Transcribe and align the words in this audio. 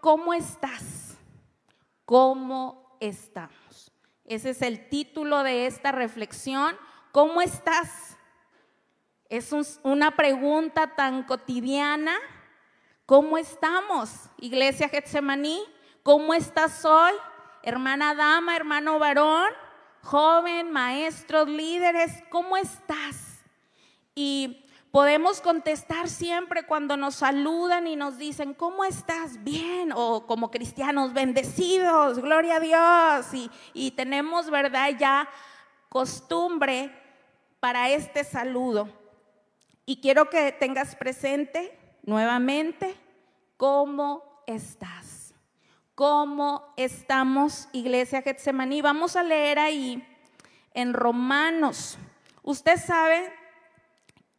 ¿cómo 0.00 0.34
estás? 0.34 1.16
¿Cómo 2.04 2.96
estamos? 3.00 3.92
Ese 4.24 4.50
es 4.50 4.62
el 4.62 4.88
título 4.88 5.42
de 5.42 5.66
esta 5.66 5.92
reflexión. 5.92 6.76
¿Cómo 7.12 7.42
estás? 7.42 8.16
Es 9.28 9.52
una 9.82 10.16
pregunta 10.16 10.94
tan 10.96 11.22
cotidiana. 11.24 12.16
¿Cómo 13.06 13.38
estamos, 13.38 14.10
Iglesia 14.38 14.88
Getsemaní? 14.88 15.62
¿Cómo 16.02 16.32
estás 16.32 16.84
hoy, 16.84 17.12
hermana 17.62 18.14
dama, 18.14 18.56
hermano 18.56 18.98
varón, 18.98 19.50
joven, 20.02 20.70
maestros, 20.70 21.48
líderes? 21.48 22.22
¿Cómo 22.30 22.56
estás? 22.56 23.44
Y 24.14 24.64
podemos 24.90 25.40
contestar 25.40 26.08
siempre 26.08 26.64
cuando 26.64 26.96
nos 26.96 27.16
saludan 27.16 27.86
y 27.86 27.96
nos 27.96 28.18
dicen, 28.18 28.54
¿cómo 28.54 28.84
estás? 28.84 29.42
Bien, 29.44 29.92
o 29.94 30.26
como 30.26 30.50
cristianos, 30.50 31.12
bendecidos, 31.12 32.18
gloria 32.18 32.56
a 32.56 32.60
Dios. 32.60 33.34
Y, 33.34 33.50
y 33.72 33.92
tenemos, 33.92 34.50
¿verdad? 34.50 34.90
Ya 34.98 35.28
costumbre 35.88 36.90
para 37.60 37.90
este 37.90 38.24
saludo. 38.24 38.88
Y 39.86 40.00
quiero 40.00 40.30
que 40.30 40.52
tengas 40.52 40.96
presente 40.96 41.76
nuevamente 42.02 42.96
cómo 43.56 44.42
estás. 44.46 45.34
¿Cómo 45.94 46.72
estamos, 46.76 47.68
Iglesia 47.72 48.22
Getsemaní? 48.22 48.80
Vamos 48.80 49.16
a 49.16 49.22
leer 49.22 49.58
ahí 49.58 50.02
en 50.72 50.94
Romanos. 50.94 51.98
Usted 52.42 52.78
sabe 52.78 53.39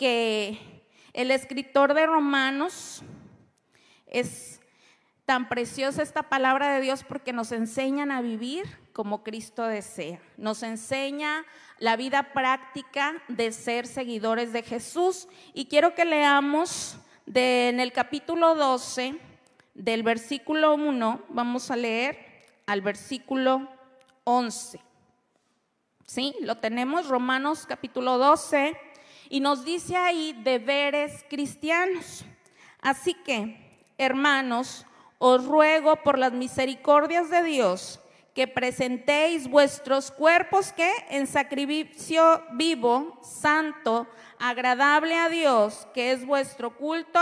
que 0.01 0.57
el 1.13 1.29
escritor 1.29 1.93
de 1.93 2.07
Romanos 2.07 3.03
es 4.07 4.59
tan 5.25 5.47
preciosa 5.47 6.01
esta 6.01 6.23
palabra 6.23 6.73
de 6.73 6.81
Dios 6.81 7.03
porque 7.03 7.33
nos 7.33 7.51
enseñan 7.51 8.09
a 8.09 8.19
vivir 8.23 8.65
como 8.93 9.23
Cristo 9.23 9.63
desea. 9.67 10.19
Nos 10.37 10.63
enseña 10.63 11.45
la 11.77 11.97
vida 11.97 12.33
práctica 12.33 13.13
de 13.27 13.51
ser 13.51 13.85
seguidores 13.85 14.53
de 14.53 14.63
Jesús. 14.63 15.27
Y 15.53 15.65
quiero 15.65 15.93
que 15.93 16.03
leamos 16.03 16.97
en 17.31 17.79
el 17.79 17.91
capítulo 17.91 18.55
12, 18.55 19.19
del 19.75 20.01
versículo 20.01 20.73
1, 20.73 21.25
vamos 21.29 21.69
a 21.69 21.75
leer 21.75 22.17
al 22.65 22.81
versículo 22.81 23.69
11. 24.23 24.81
¿Sí? 26.07 26.33
Lo 26.41 26.57
tenemos, 26.57 27.07
Romanos 27.07 27.67
capítulo 27.67 28.17
12 28.17 28.75
y 29.31 29.39
nos 29.39 29.63
dice 29.63 29.95
ahí 29.95 30.37
deberes 30.43 31.23
cristianos. 31.29 32.25
Así 32.81 33.13
que, 33.13 33.79
hermanos, 33.97 34.85
os 35.19 35.45
ruego 35.45 35.95
por 36.03 36.19
las 36.19 36.33
misericordias 36.33 37.29
de 37.29 37.41
Dios 37.43 38.01
que 38.35 38.47
presentéis 38.47 39.49
vuestros 39.49 40.11
cuerpos 40.11 40.73
que 40.73 40.91
en 41.09 41.27
sacrificio 41.27 42.43
vivo, 42.53 43.19
santo, 43.23 44.05
agradable 44.37 45.15
a 45.15 45.29
Dios, 45.29 45.87
que 45.93 46.11
es 46.11 46.25
vuestro 46.25 46.75
culto 46.75 47.21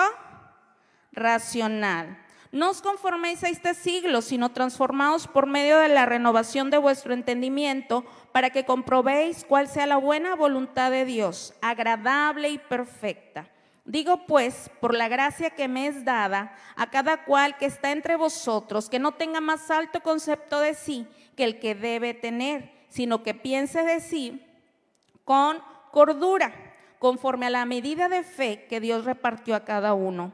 racional. 1.12 2.18
No 2.52 2.72
os 2.72 2.82
conforméis 2.82 3.44
a 3.44 3.50
este 3.50 3.76
siglo, 3.76 4.24
sino 4.24 4.50
transformaos 4.50 5.28
por 5.28 5.46
medio 5.46 5.78
de 5.78 5.88
la 5.88 6.08
renovación 6.08 6.72
de 6.72 6.80
vuestro 6.80 7.14
entendimiento, 7.14 8.06
para 8.32 8.50
que 8.50 8.66
comprobéis 8.66 9.46
cuál 9.46 9.68
sea 9.68 9.86
la 9.86 9.98
buena 9.98 10.36
voluntad 10.36 10.90
de 10.90 11.06
Dios, 11.06 11.54
agradable 11.62 12.50
y 12.50 12.58
perfecta. 12.58 13.48
Digo 13.86 14.26
pues, 14.26 14.72
por 14.80 14.96
la 14.96 15.08
gracia 15.08 15.52
que 15.52 15.68
me 15.68 15.88
es 15.88 16.06
dada, 16.06 16.56
a 16.76 16.90
cada 16.90 17.24
cual 17.24 17.58
que 17.58 17.66
está 17.66 17.92
entre 17.92 18.16
vosotros, 18.16 18.90
que 18.90 19.00
no 19.00 19.12
tenga 19.12 19.42
más 19.42 19.70
alto 19.70 20.02
concepto 20.02 20.60
de 20.60 20.74
sí 20.74 21.08
que 21.36 21.44
el 21.44 21.60
que 21.60 21.76
debe 21.76 22.16
tener, 22.16 22.72
sino 22.88 23.22
que 23.22 23.34
piense 23.36 23.84
de 23.84 24.00
sí 24.00 24.44
con 25.24 25.60
cordura, 25.92 26.54
conforme 26.98 27.46
a 27.46 27.52
la 27.52 27.66
medida 27.66 28.10
de 28.10 28.24
fe 28.24 28.66
que 28.68 28.80
Dios 28.80 29.06
repartió 29.06 29.56
a 29.56 29.66
cada 29.66 29.94
uno. 29.94 30.34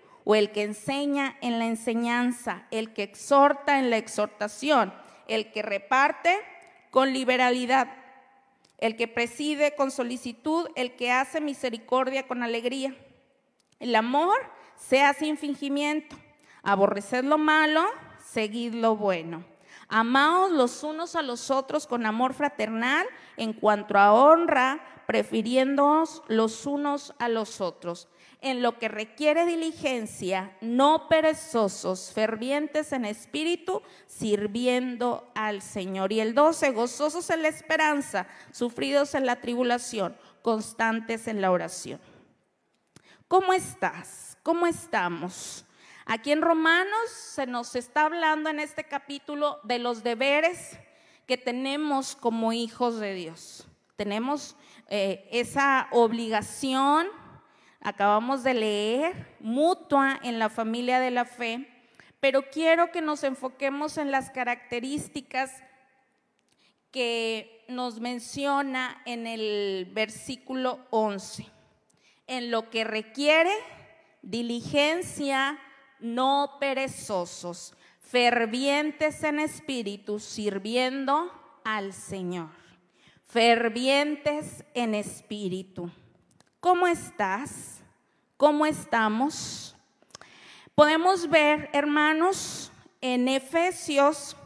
o 0.23 0.35
el 0.35 0.51
que 0.51 0.63
enseña 0.63 1.37
en 1.41 1.59
la 1.59 1.65
enseñanza, 1.65 2.65
el 2.71 2.93
que 2.93 3.03
exhorta 3.03 3.79
en 3.79 3.89
la 3.89 3.97
exhortación, 3.97 4.93
el 5.27 5.51
que 5.51 5.61
reparte 5.61 6.37
con 6.91 7.13
liberalidad, 7.13 7.87
el 8.77 8.95
que 8.95 9.07
preside 9.07 9.75
con 9.75 9.91
solicitud, 9.91 10.67
el 10.75 10.95
que 10.95 11.11
hace 11.11 11.41
misericordia 11.41 12.27
con 12.27 12.43
alegría. 12.43 12.95
El 13.79 13.95
amor 13.95 14.37
sea 14.75 15.13
sin 15.13 15.37
fingimiento. 15.37 16.15
Aborreced 16.63 17.23
lo 17.23 17.37
malo, 17.37 17.85
seguid 18.23 18.73
lo 18.73 18.95
bueno. 18.95 19.45
Amaos 19.87 20.51
los 20.51 20.83
unos 20.83 21.15
a 21.15 21.21
los 21.21 21.51
otros 21.51 21.85
con 21.87 22.05
amor 22.05 22.33
fraternal 22.33 23.05
en 23.37 23.53
cuanto 23.53 23.97
a 23.97 24.13
honra, 24.13 24.79
prefiriéndoos 25.05 26.23
los 26.27 26.65
unos 26.65 27.13
a 27.19 27.27
los 27.27 27.59
otros 27.59 28.07
en 28.41 28.63
lo 28.63 28.79
que 28.79 28.87
requiere 28.87 29.45
diligencia, 29.45 30.57
no 30.61 31.07
perezosos, 31.07 32.11
fervientes 32.11 32.91
en 32.91 33.05
espíritu, 33.05 33.83
sirviendo 34.07 35.31
al 35.35 35.61
Señor. 35.61 36.11
Y 36.11 36.19
el 36.19 36.33
12, 36.33 36.71
gozosos 36.71 37.29
en 37.29 37.43
la 37.43 37.49
esperanza, 37.49 38.27
sufridos 38.51 39.13
en 39.13 39.27
la 39.27 39.39
tribulación, 39.39 40.17
constantes 40.41 41.27
en 41.27 41.39
la 41.39 41.51
oración. 41.51 42.01
¿Cómo 43.27 43.53
estás? 43.53 44.37
¿Cómo 44.41 44.65
estamos? 44.65 45.63
Aquí 46.05 46.31
en 46.31 46.41
Romanos 46.41 47.09
se 47.11 47.45
nos 47.45 47.75
está 47.75 48.05
hablando 48.05 48.49
en 48.49 48.59
este 48.59 48.83
capítulo 48.85 49.59
de 49.63 49.77
los 49.77 50.01
deberes 50.01 50.79
que 51.27 51.37
tenemos 51.37 52.15
como 52.15 52.53
hijos 52.53 52.99
de 52.99 53.13
Dios. 53.13 53.67
Tenemos 53.95 54.57
eh, 54.87 55.29
esa 55.31 55.87
obligación 55.91 57.07
acabamos 57.81 58.43
de 58.43 58.53
leer, 58.53 59.35
mutua 59.39 60.19
en 60.23 60.39
la 60.39 60.49
familia 60.49 60.99
de 60.99 61.11
la 61.11 61.25
fe, 61.25 61.67
pero 62.19 62.49
quiero 62.49 62.91
que 62.91 63.01
nos 63.01 63.23
enfoquemos 63.23 63.97
en 63.97 64.11
las 64.11 64.29
características 64.29 65.51
que 66.91 67.65
nos 67.67 67.99
menciona 67.99 69.01
en 69.05 69.25
el 69.25 69.89
versículo 69.93 70.79
11, 70.91 71.47
en 72.27 72.51
lo 72.51 72.69
que 72.69 72.83
requiere 72.83 73.51
diligencia, 74.21 75.57
no 75.99 76.57
perezosos, 76.59 77.73
fervientes 77.99 79.23
en 79.23 79.39
espíritu, 79.39 80.19
sirviendo 80.19 81.31
al 81.63 81.93
Señor, 81.93 82.49
fervientes 83.25 84.65
en 84.73 84.93
espíritu. 84.95 85.89
¿Cómo 86.61 86.85
estás? 86.85 87.81
¿Cómo 88.37 88.67
estamos? 88.67 89.75
Podemos 90.75 91.27
ver, 91.27 91.71
hermanos, 91.73 92.71
en 93.01 93.27
Efesios, 93.27 94.37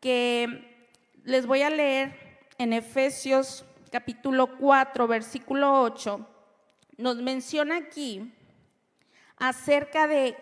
que 0.00 0.88
les 1.24 1.44
voy 1.44 1.60
a 1.60 1.68
leer 1.68 2.40
en 2.56 2.72
Efesios 2.72 3.66
capítulo 3.92 4.56
4, 4.56 5.06
versículo 5.06 5.82
8, 5.82 6.26
nos 6.96 7.16
menciona 7.16 7.76
aquí 7.76 8.32
acerca 9.36 10.06
de 10.06 10.38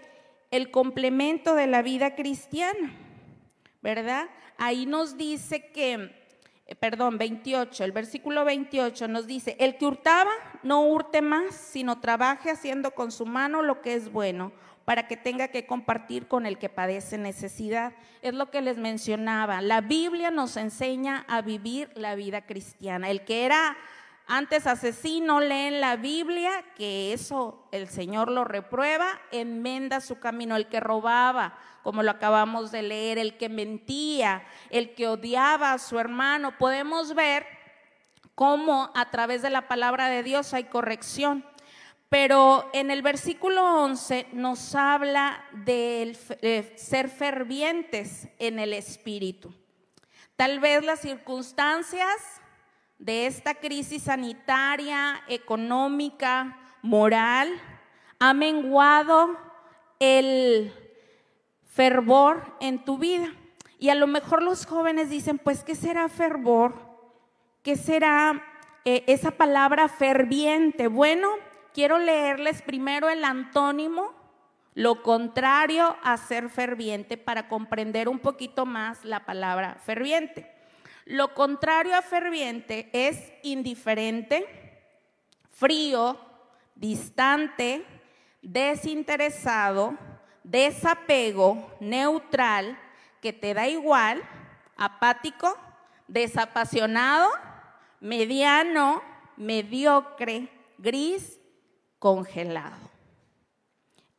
el 0.53 0.71
complemento 0.71 1.57
de 1.57 1.67
la 1.67 1.83
vida 1.83 2.15
cristiana, 2.15 2.95
¿verdad? 3.83 4.29
Ahí 4.59 4.87
nos 4.87 5.17
dice 5.17 5.73
que 5.73 6.17
eh, 6.69 6.75
perdón, 6.75 7.17
28, 7.17 7.83
el 7.83 7.93
versículo 7.93 8.45
28 8.45 9.09
nos 9.09 9.27
dice, 9.27 9.57
el 9.59 9.79
que 9.79 9.87
hurtaba 9.87 10.31
no 10.63 10.83
hurte 10.83 11.23
más, 11.23 11.55
sino 11.55 12.01
trabaje 12.01 12.51
haciendo 12.51 12.93
con 12.93 13.11
su 13.11 13.27
mano 13.27 13.63
lo 13.63 13.81
que 13.81 13.95
es 13.95 14.13
bueno, 14.13 14.53
para 14.85 15.07
que 15.07 15.17
tenga 15.17 15.49
que 15.49 15.67
compartir 15.67 16.29
con 16.29 16.47
el 16.47 16.59
que 16.59 16.69
padece 16.69 17.19
necesidad. 17.19 17.93
Es 18.23 18.35
lo 18.35 18.51
que 18.51 18.63
les 18.63 18.79
mencionaba. 18.79 19.61
La 19.61 19.81
Biblia 19.81 20.31
nos 20.31 20.57
enseña 20.57 21.25
a 21.29 21.43
vivir 21.43 21.91
la 21.95 22.15
vida 22.15 22.47
cristiana. 22.47 23.11
El 23.11 23.25
que 23.25 23.45
era 23.45 23.77
Antes 24.31 24.67
asesino, 24.67 25.41
leen 25.41 25.81
la 25.81 25.97
Biblia, 25.97 26.63
que 26.77 27.15
eso 27.15 27.67
el 27.73 27.89
Señor 27.89 28.31
lo 28.31 28.45
reprueba, 28.45 29.07
enmenda 29.33 30.03
su 30.03 30.19
camino. 30.19 30.55
El 30.55 30.69
que 30.69 30.81
robaba, 30.81 31.57
como 31.83 32.03
lo 32.03 32.11
acabamos 32.11 32.71
de 32.71 32.83
leer, 32.83 33.17
el 33.17 33.39
que 33.39 33.49
mentía, 33.49 34.43
el 34.69 34.95
que 34.95 35.09
odiaba 35.09 35.73
a 35.73 35.79
su 35.79 35.99
hermano. 35.99 36.59
Podemos 36.59 37.15
ver 37.15 37.47
cómo 38.39 38.93
a 38.95 39.11
través 39.11 39.43
de 39.43 39.51
la 39.51 39.67
palabra 39.67 40.07
de 40.07 40.23
Dios 40.23 40.55
hay 40.55 40.63
corrección. 40.63 41.45
Pero 42.09 42.71
en 42.73 42.93
el 42.93 43.03
versículo 43.03 43.83
11 43.83 44.29
nos 44.33 44.77
habla 44.77 45.45
de 45.65 46.17
ser 46.77 47.09
fervientes 47.09 48.29
en 48.39 48.61
el 48.61 48.75
espíritu. 48.75 49.53
Tal 50.37 50.61
vez 50.61 50.85
las 50.85 51.01
circunstancias 51.01 52.41
de 53.01 53.27
esta 53.27 53.55
crisis 53.55 54.05
sanitaria, 54.05 55.21
económica, 55.27 56.61
moral, 56.81 57.61
ha 58.21 58.35
menguado 58.35 59.37
el 59.99 60.73
fervor 61.65 62.57
en 62.61 62.85
tu 62.85 62.99
vida. 62.99 63.35
Y 63.81 63.89
a 63.89 63.97
lo 63.97 64.07
mejor 64.07 64.45
los 64.45 64.65
jóvenes 64.65 65.11
dicen, 65.11 65.39
pues, 65.39 65.65
¿qué 65.65 65.75
será 65.75 66.09
fervor? 66.09 66.88
¿Qué 67.69 67.77
será 67.77 68.43
eh, 68.87 69.05
esa 69.09 69.31
palabra 69.31 69.91
ferviente? 69.91 70.89
Bueno, 70.89 71.29
quiero 71.75 71.99
leerles 71.99 72.63
primero 72.63 73.11
el 73.11 73.23
antónimo, 73.23 74.15
lo 74.73 75.03
contrario 75.03 75.95
a 76.03 76.17
ser 76.17 76.49
ferviente, 76.49 77.19
para 77.19 77.47
comprender 77.47 78.09
un 78.09 78.21
poquito 78.21 78.65
más 78.65 79.05
la 79.05 79.27
palabra 79.27 79.75
ferviente. 79.85 80.51
Lo 81.05 81.35
contrario 81.35 81.95
a 81.95 82.01
ferviente 82.01 82.89
es 82.95 83.35
indiferente, 83.43 84.47
frío, 85.51 86.19
distante, 86.75 87.85
desinteresado, 88.41 89.93
desapego, 90.43 91.77
neutral, 91.81 92.79
que 93.21 93.35
te 93.35 93.53
da 93.53 93.69
igual, 93.69 94.23
apático, 94.79 95.55
desapasionado, 96.07 97.29
mediano, 98.01 99.03
mediocre, 99.37 100.49
gris, 100.79 101.39
congelado. 101.99 102.89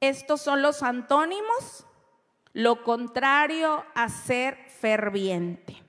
Estos 0.02 0.42
son 0.42 0.62
los 0.62 0.81
antónimos, 0.84 1.86
lo 2.54 2.84
contrario 2.84 3.84
a 3.96 4.10
ser 4.10 4.58
ferviente. 4.80 5.81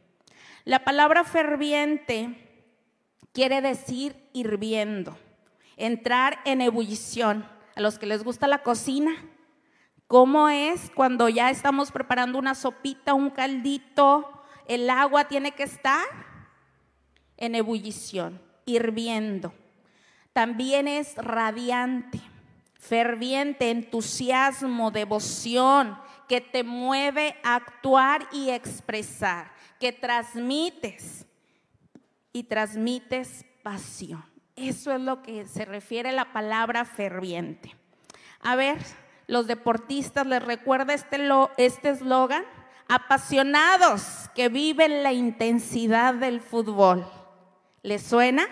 La 0.65 0.85
palabra 0.85 1.25
ferviente 1.25 2.51
quiere 3.33 3.61
decir 3.61 4.29
hirviendo, 4.33 5.17
entrar 5.77 6.41
en 6.45 6.61
ebullición. 6.61 7.49
A 7.77 7.81
los 7.81 7.99
que 7.99 8.07
les 8.07 8.25
gusta 8.25 8.49
la 8.49 8.63
cocina, 8.63 9.13
¿cómo 10.07 10.49
es 10.49 10.91
cuando 10.95 11.29
ya 11.29 11.51
estamos 11.51 11.93
preparando 11.93 12.39
una 12.39 12.55
sopita, 12.55 13.15
un 13.15 13.31
caldito? 13.31 14.43
El 14.67 14.91
agua 14.91 15.29
tiene 15.29 15.53
que 15.53 15.63
estar 15.63 16.03
en 17.41 17.57
ebullición, 17.57 18.41
hirviendo. 18.67 19.53
También 20.33 20.87
es 20.87 21.17
radiante, 21.17 22.21
ferviente, 22.75 23.71
entusiasmo, 23.71 24.93
devoción, 24.93 25.99
que 26.29 26.41
te 26.41 26.63
mueve 26.63 27.35
a 27.43 27.57
actuar 27.57 28.29
y 28.31 28.51
expresar 28.51 29.51
que 29.81 29.93
transmites 29.93 31.27
y 32.33 32.45
transmites 32.45 33.45
pasión. 33.65 34.25
Eso 34.55 34.93
es 34.93 35.01
lo 35.01 35.23
que 35.23 35.47
se 35.49 35.65
refiere 35.65 36.11
a 36.11 36.13
la 36.13 36.33
palabra 36.33 36.85
ferviente. 36.85 37.75
A 38.43 38.55
ver, 38.55 38.79
los 39.27 39.47
deportistas, 39.47 40.27
¿les 40.27 40.43
recuerda 40.43 40.95
este 40.95 41.17
eslogan? 41.17 42.43
Este 42.43 42.61
Apasionados 42.93 44.29
que 44.35 44.49
viven 44.49 45.05
la 45.05 45.13
intensidad 45.13 46.13
del 46.15 46.41
fútbol. 46.41 47.07
¿Les 47.83 48.03
suena? 48.03 48.47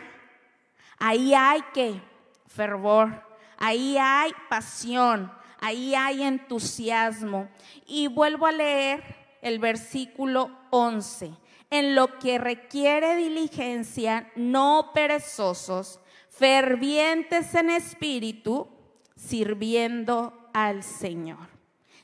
Ahí 0.98 1.34
hay 1.34 1.62
que 1.74 2.00
fervor, 2.46 3.22
ahí 3.56 3.96
hay 3.98 4.32
pasión, 4.48 5.32
ahí 5.60 5.94
hay 5.94 6.22
entusiasmo. 6.22 7.48
Y 7.86 8.08
vuelvo 8.08 8.46
a 8.46 8.52
leer 8.52 9.02
el 9.42 9.58
versículo 9.58 10.50
11. 10.70 11.32
En 11.70 11.94
lo 11.94 12.18
que 12.18 12.38
requiere 12.38 13.16
diligencia, 13.16 14.30
no 14.34 14.90
perezosos, 14.94 16.00
fervientes 16.30 17.54
en 17.54 17.70
espíritu, 17.70 18.68
sirviendo 19.14 20.50
al 20.54 20.82
Señor. 20.82 21.48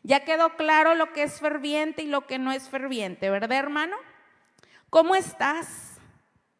Ya 0.02 0.20
quedó 0.24 0.54
claro 0.56 0.94
lo 0.94 1.12
que 1.14 1.22
es 1.22 1.40
ferviente 1.40 2.02
y 2.02 2.06
lo 2.06 2.26
que 2.26 2.38
no 2.38 2.52
es 2.52 2.68
ferviente, 2.68 3.30
¿verdad, 3.30 3.52
hermano? 3.52 3.96
¿Cómo 4.90 5.14
estás? 5.14 5.93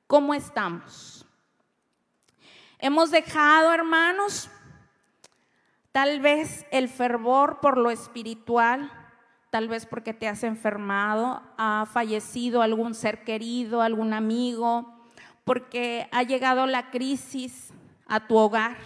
¿Cómo 0.07 0.35
estamos? 0.35 1.27
Hemos 2.79 3.11
dejado, 3.11 3.73
hermanos, 3.73 4.51
tal 5.93 6.21
vez 6.21 6.67
el 6.71 6.89
fervor 6.89 7.61
por 7.61 7.79
lo 7.79 7.91
espiritual 7.91 8.91
tal 9.55 9.69
vez 9.69 9.87
porque 9.87 10.13
te 10.13 10.27
has 10.27 10.43
enfermado, 10.43 11.41
ha 11.59 11.87
fallecido 11.87 12.61
algún 12.61 12.93
ser 12.93 13.23
querido, 13.23 13.83
algún 13.83 14.13
amigo, 14.13 15.07
porque 15.45 16.09
ha 16.11 16.25
llegado 16.25 16.67
la 16.67 16.91
crisis 16.91 17.73
a 18.09 18.27
tu 18.27 18.37
hogar. 18.37 18.77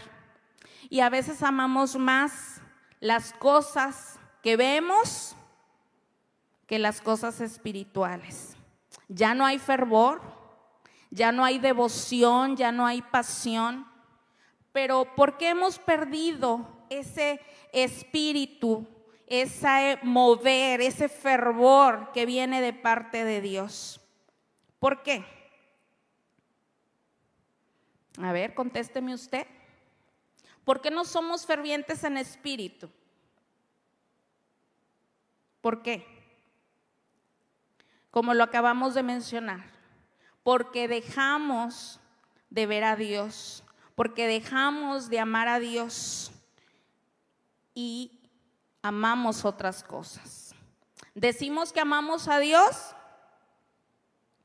Y 0.90 1.00
a 1.00 1.08
veces 1.08 1.42
amamos 1.42 1.96
más 1.96 2.60
las 3.00 3.32
cosas 3.32 4.20
que 4.42 4.58
vemos 4.58 5.34
que 6.66 6.78
las 6.78 7.00
cosas 7.00 7.40
espirituales. 7.40 8.54
Ya 9.08 9.32
no 9.32 9.46
hay 9.46 9.58
fervor, 9.58 10.20
ya 11.10 11.32
no 11.32 11.44
hay 11.44 11.58
devoción, 11.58 12.56
ya 12.56 12.72
no 12.72 12.86
hay 12.86 13.02
pasión, 13.02 13.86
pero 14.72 15.14
¿por 15.14 15.38
qué 15.38 15.50
hemos 15.50 15.78
perdido 15.78 16.68
ese 16.90 17.40
espíritu 17.72 18.86
ese 19.28 19.98
mover, 20.02 20.80
ese 20.80 21.08
fervor 21.08 22.12
que 22.12 22.24
viene 22.24 22.60
de 22.60 22.72
parte 22.72 23.24
de 23.24 23.40
Dios. 23.40 24.00
¿Por 24.78 25.02
qué? 25.02 25.24
A 28.20 28.32
ver, 28.32 28.54
contésteme 28.54 29.14
usted. 29.14 29.46
¿Por 30.64 30.80
qué 30.80 30.90
no 30.90 31.04
somos 31.04 31.46
fervientes 31.46 32.04
en 32.04 32.16
espíritu? 32.16 32.90
¿Por 35.60 35.82
qué? 35.82 36.06
Como 38.10 38.32
lo 38.32 38.44
acabamos 38.44 38.94
de 38.94 39.02
mencionar, 39.02 39.70
porque 40.48 40.88
dejamos 40.88 42.00
de 42.48 42.64
ver 42.64 42.82
a 42.82 42.96
Dios, 42.96 43.62
porque 43.94 44.26
dejamos 44.26 45.10
de 45.10 45.20
amar 45.20 45.46
a 45.46 45.58
Dios 45.58 46.32
y 47.74 48.18
amamos 48.80 49.44
otras 49.44 49.84
cosas. 49.84 50.54
Decimos 51.14 51.70
que 51.70 51.80
amamos 51.80 52.28
a 52.28 52.38
Dios, 52.38 52.94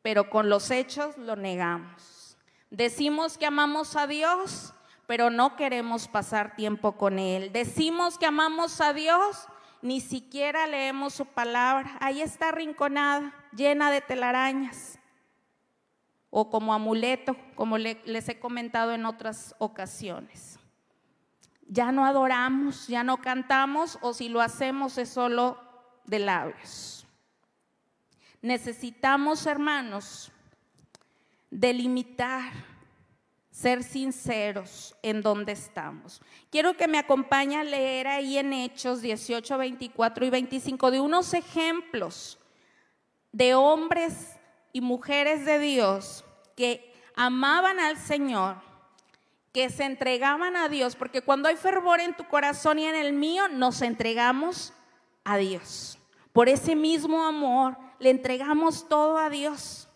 pero 0.02 0.30
con 0.30 0.50
los 0.50 0.72
hechos 0.72 1.18
lo 1.18 1.38
negamos. 1.38 2.38
Decimos 2.70 3.38
que 3.38 3.46
amamos 3.46 3.96
a 3.96 4.06
Dios, 4.06 4.74
pero 5.08 5.30
no 5.30 5.56
queremos 5.56 6.10
pasar 6.10 6.58
tiempo 6.58 6.98
con 6.98 7.18
Él. 7.18 7.54
Decimos 7.54 8.18
que 8.18 8.26
amamos 8.26 8.82
a 8.82 8.92
Dios, 8.92 9.48
ni 9.82 10.02
siquiera 10.02 10.68
leemos 10.68 11.14
su 11.14 11.26
palabra. 11.26 11.96
Ahí 12.02 12.22
está 12.22 12.52
rinconada, 12.52 13.34
llena 13.54 13.90
de 13.90 14.02
telarañas. 14.02 15.00
O 16.36 16.50
como 16.50 16.74
amuleto, 16.74 17.36
como 17.54 17.78
les 17.78 18.30
he 18.30 18.40
comentado 18.40 18.92
en 18.94 19.06
otras 19.06 19.54
ocasiones 19.60 20.60
ya 21.74 21.92
no 21.92 22.06
adoramos, 22.06 22.88
ya 22.88 23.04
no 23.04 23.18
cantamos 23.18 23.98
o 24.02 24.14
si 24.14 24.30
lo 24.30 24.42
hacemos 24.42 24.98
es 24.98 25.10
solo 25.10 25.58
de 26.06 26.20
labios. 26.20 27.08
Necesitamos, 28.42 29.46
hermanos, 29.48 30.32
delimitar, 31.50 32.52
ser 33.50 33.84
sinceros 33.84 34.96
en 35.02 35.22
donde 35.22 35.54
estamos. 35.54 36.22
Quiero 36.52 36.76
que 36.76 36.88
me 36.88 37.00
acompañe 37.00 37.58
a 37.58 37.64
leer 37.64 38.08
ahí 38.08 38.38
en 38.38 38.54
Hechos 38.54 39.02
18, 39.02 39.58
24 39.58 40.26
y 40.26 40.30
25 40.30 40.92
de 40.92 41.00
unos 41.00 41.34
ejemplos 41.34 42.38
de 43.32 43.56
hombres 43.56 44.33
y 44.74 44.82
mujeres 44.82 45.46
de 45.46 45.60
Dios 45.60 46.26
que 46.56 46.94
amaban 47.16 47.80
al 47.80 47.98
Señor 47.98 48.58
que 49.54 49.70
se 49.70 49.84
entregaban 49.84 50.56
a 50.56 50.68
Dios, 50.68 50.96
porque 50.96 51.22
cuando 51.22 51.48
hay 51.48 51.56
fervor 51.56 52.00
en 52.00 52.16
tu 52.16 52.28
corazón 52.28 52.80
y 52.80 52.86
en 52.86 52.96
el 52.96 53.14
mío, 53.14 53.48
nos 53.50 53.84
entregamos 53.84 54.74
a 55.24 55.38
Dios. 55.38 56.00
Por 56.34 56.50
ese 56.50 56.76
mismo 56.76 57.24
amor, 57.24 57.78
le 58.00 58.10
entregamos 58.10 58.90
todo 58.90 59.20
a 59.20 59.30
Dios. 59.30 59.88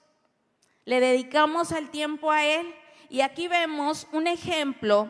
Le 0.86 1.00
dedicamos 1.00 1.72
el 1.72 1.90
tiempo 1.90 2.32
a 2.32 2.46
Él 2.46 2.74
Y 3.10 3.20
aquí 3.22 3.50
vemos 3.50 4.08
un 4.14 4.28
ejemplo 4.28 5.10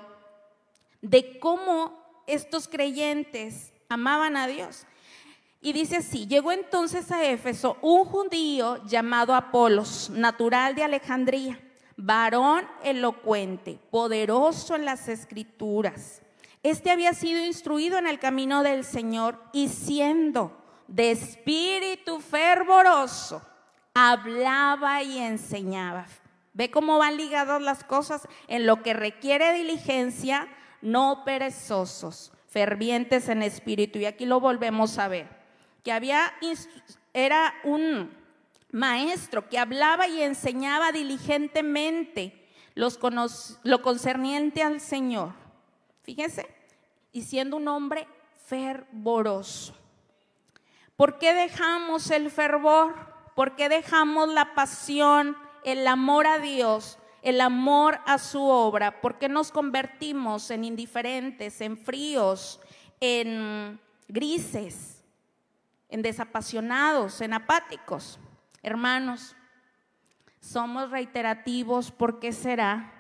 de 1.02 1.40
cómo 1.40 2.24
estos 2.26 2.68
creyentes 2.68 3.74
amaban 3.90 4.38
a 4.38 4.48
Dios. 4.48 4.86
Y 5.62 5.74
dice 5.74 5.98
así, 5.98 6.28
llegó 6.28 6.52
entonces 6.52 7.12
a 7.12 7.26
Éfeso 7.26 7.78
un 7.82 8.06
judío 8.06 8.84
llamado 8.86 9.34
Apolos, 9.34 10.10
natural 10.10 10.76
de 10.76 10.84
Alejandría, 10.84 11.60
varón 11.96 12.68
elocuente, 12.84 13.80
poderoso 13.90 14.76
en 14.76 14.86
las 14.86 15.08
escrituras. 15.08 16.22
Este 16.64 16.92
había 16.92 17.14
sido 17.14 17.44
instruido 17.44 17.98
en 17.98 18.08
el 18.08 18.20
camino 18.20 18.62
del 18.62 18.84
Señor 18.84 19.42
y 19.52 19.70
siendo 19.70 20.56
de 20.88 21.12
espíritu 21.12 22.20
fervoroso, 22.20 23.42
hablaba 23.94 25.02
y 25.04 25.18
enseñaba. 25.20 26.06
Ve 26.54 26.72
cómo 26.72 26.98
van 26.98 27.18
ligadas 27.18 27.62
las 27.62 27.84
cosas 27.84 28.28
en 28.48 28.66
lo 28.66 28.82
que 28.82 28.94
requiere 28.94 29.54
diligencia, 29.54 30.48
no 30.82 31.24
perezosos, 31.26 32.32
fervientes 32.48 33.30
en 33.30 33.44
espíritu. 33.44 34.00
Y 34.00 34.06
aquí 34.06 34.26
lo 34.26 34.40
volvemos 34.40 34.98
a 34.98 35.08
ver, 35.08 35.37
que 35.84 35.92
había, 35.92 36.34
era 37.14 37.54
un 37.64 38.16
maestro 38.72 39.48
que 39.50 39.58
hablaba 39.58 40.08
y 40.08 40.22
enseñaba 40.22 40.92
diligentemente 40.92 42.48
los, 42.76 43.00
lo 43.64 43.82
concerniente 43.82 44.62
al 44.62 44.80
Señor. 44.80 45.34
Fíjense, 46.04 46.48
y 47.12 47.24
siendo 47.24 47.58
un 47.58 47.68
hombre 47.68 48.08
fervoroso. 48.46 49.76
¿Por 50.96 51.18
qué 51.20 51.34
dejamos 51.34 52.10
el 52.12 52.32
fervor? 52.32 52.96
¿Por 53.36 53.56
qué 53.56 53.70
dejamos 53.70 54.30
la 54.30 54.56
pasión, 54.56 55.38
el 55.64 55.86
amor 55.88 56.28
a 56.28 56.40
Dios, 56.40 56.98
el 57.22 57.42
amor 57.42 58.00
a 58.06 58.18
su 58.18 58.44
obra? 58.44 59.02
¿Por 59.02 59.20
qué 59.20 59.30
nos 59.30 59.52
convertimos 59.52 60.50
en 60.50 60.64
indiferentes, 60.64 61.62
en 61.62 61.78
fríos, 61.78 62.60
en 63.00 63.80
grises, 64.08 64.97
en 65.90 66.02
desapasionados, 66.02 67.22
en 67.22 67.34
apáticos? 67.34 68.20
Hermanos, 68.64 69.36
somos 70.40 70.92
reiterativos, 70.92 71.92
¿por 71.92 72.20
qué 72.20 72.32
será? 72.32 72.94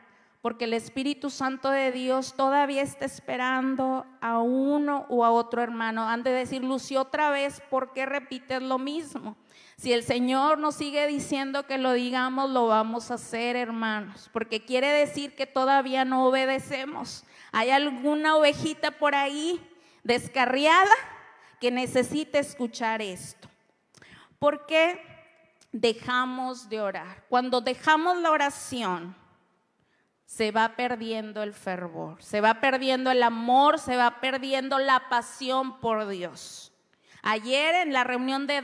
porque 0.47 0.63
el 0.63 0.73
Espíritu 0.73 1.29
Santo 1.29 1.71
de 1.71 1.91
Dios 1.91 2.35
todavía 2.35 2.81
está 2.81 3.03
esperando 3.03 4.05
a 4.21 4.39
uno 4.39 5.05
o 5.09 5.25
a 5.25 5.31
otro 5.31 5.61
hermano. 5.61 6.07
Han 6.07 6.23
de 6.23 6.31
decir, 6.31 6.63
Lucio, 6.63 7.01
otra 7.01 7.31
vez, 7.31 7.61
¿por 7.69 7.91
qué 7.91 8.05
repites 8.05 8.61
lo 8.61 8.77
mismo? 8.77 9.35
Si 9.75 9.91
el 9.91 10.03
Señor 10.03 10.57
nos 10.57 10.75
sigue 10.75 11.05
diciendo 11.05 11.67
que 11.67 11.77
lo 11.77 11.91
digamos, 11.91 12.49
lo 12.49 12.67
vamos 12.67 13.11
a 13.11 13.15
hacer, 13.15 13.57
hermanos, 13.57 14.29
porque 14.31 14.63
quiere 14.63 14.87
decir 14.87 15.35
que 15.35 15.47
todavía 15.47 16.05
no 16.05 16.25
obedecemos. 16.25 17.25
¿Hay 17.51 17.71
alguna 17.71 18.37
ovejita 18.37 18.91
por 18.91 19.15
ahí 19.15 19.59
descarriada 20.03 20.93
que 21.59 21.71
necesite 21.71 22.39
escuchar 22.39 23.01
esto? 23.01 23.49
¿Por 24.39 24.65
qué 24.65 25.01
dejamos 25.71 26.69
de 26.69 26.81
orar? 26.81 27.25
Cuando 27.29 27.61
dejamos 27.61 28.17
la 28.17 28.31
oración, 28.31 29.15
se 30.25 30.51
va 30.51 30.75
perdiendo 30.75 31.41
el 31.41 31.53
fervor, 31.53 32.21
se 32.21 32.41
va 32.41 32.59
perdiendo 32.59 33.11
el 33.11 33.23
amor, 33.23 33.79
se 33.79 33.95
va 33.95 34.19
perdiendo 34.19 34.77
la 34.77 35.07
pasión 35.09 35.79
por 35.79 36.07
Dios. 36.07 36.73
Ayer 37.23 37.75
en 37.75 37.93
la 37.93 38.03
reunión 38.03 38.45
de, 38.45 38.61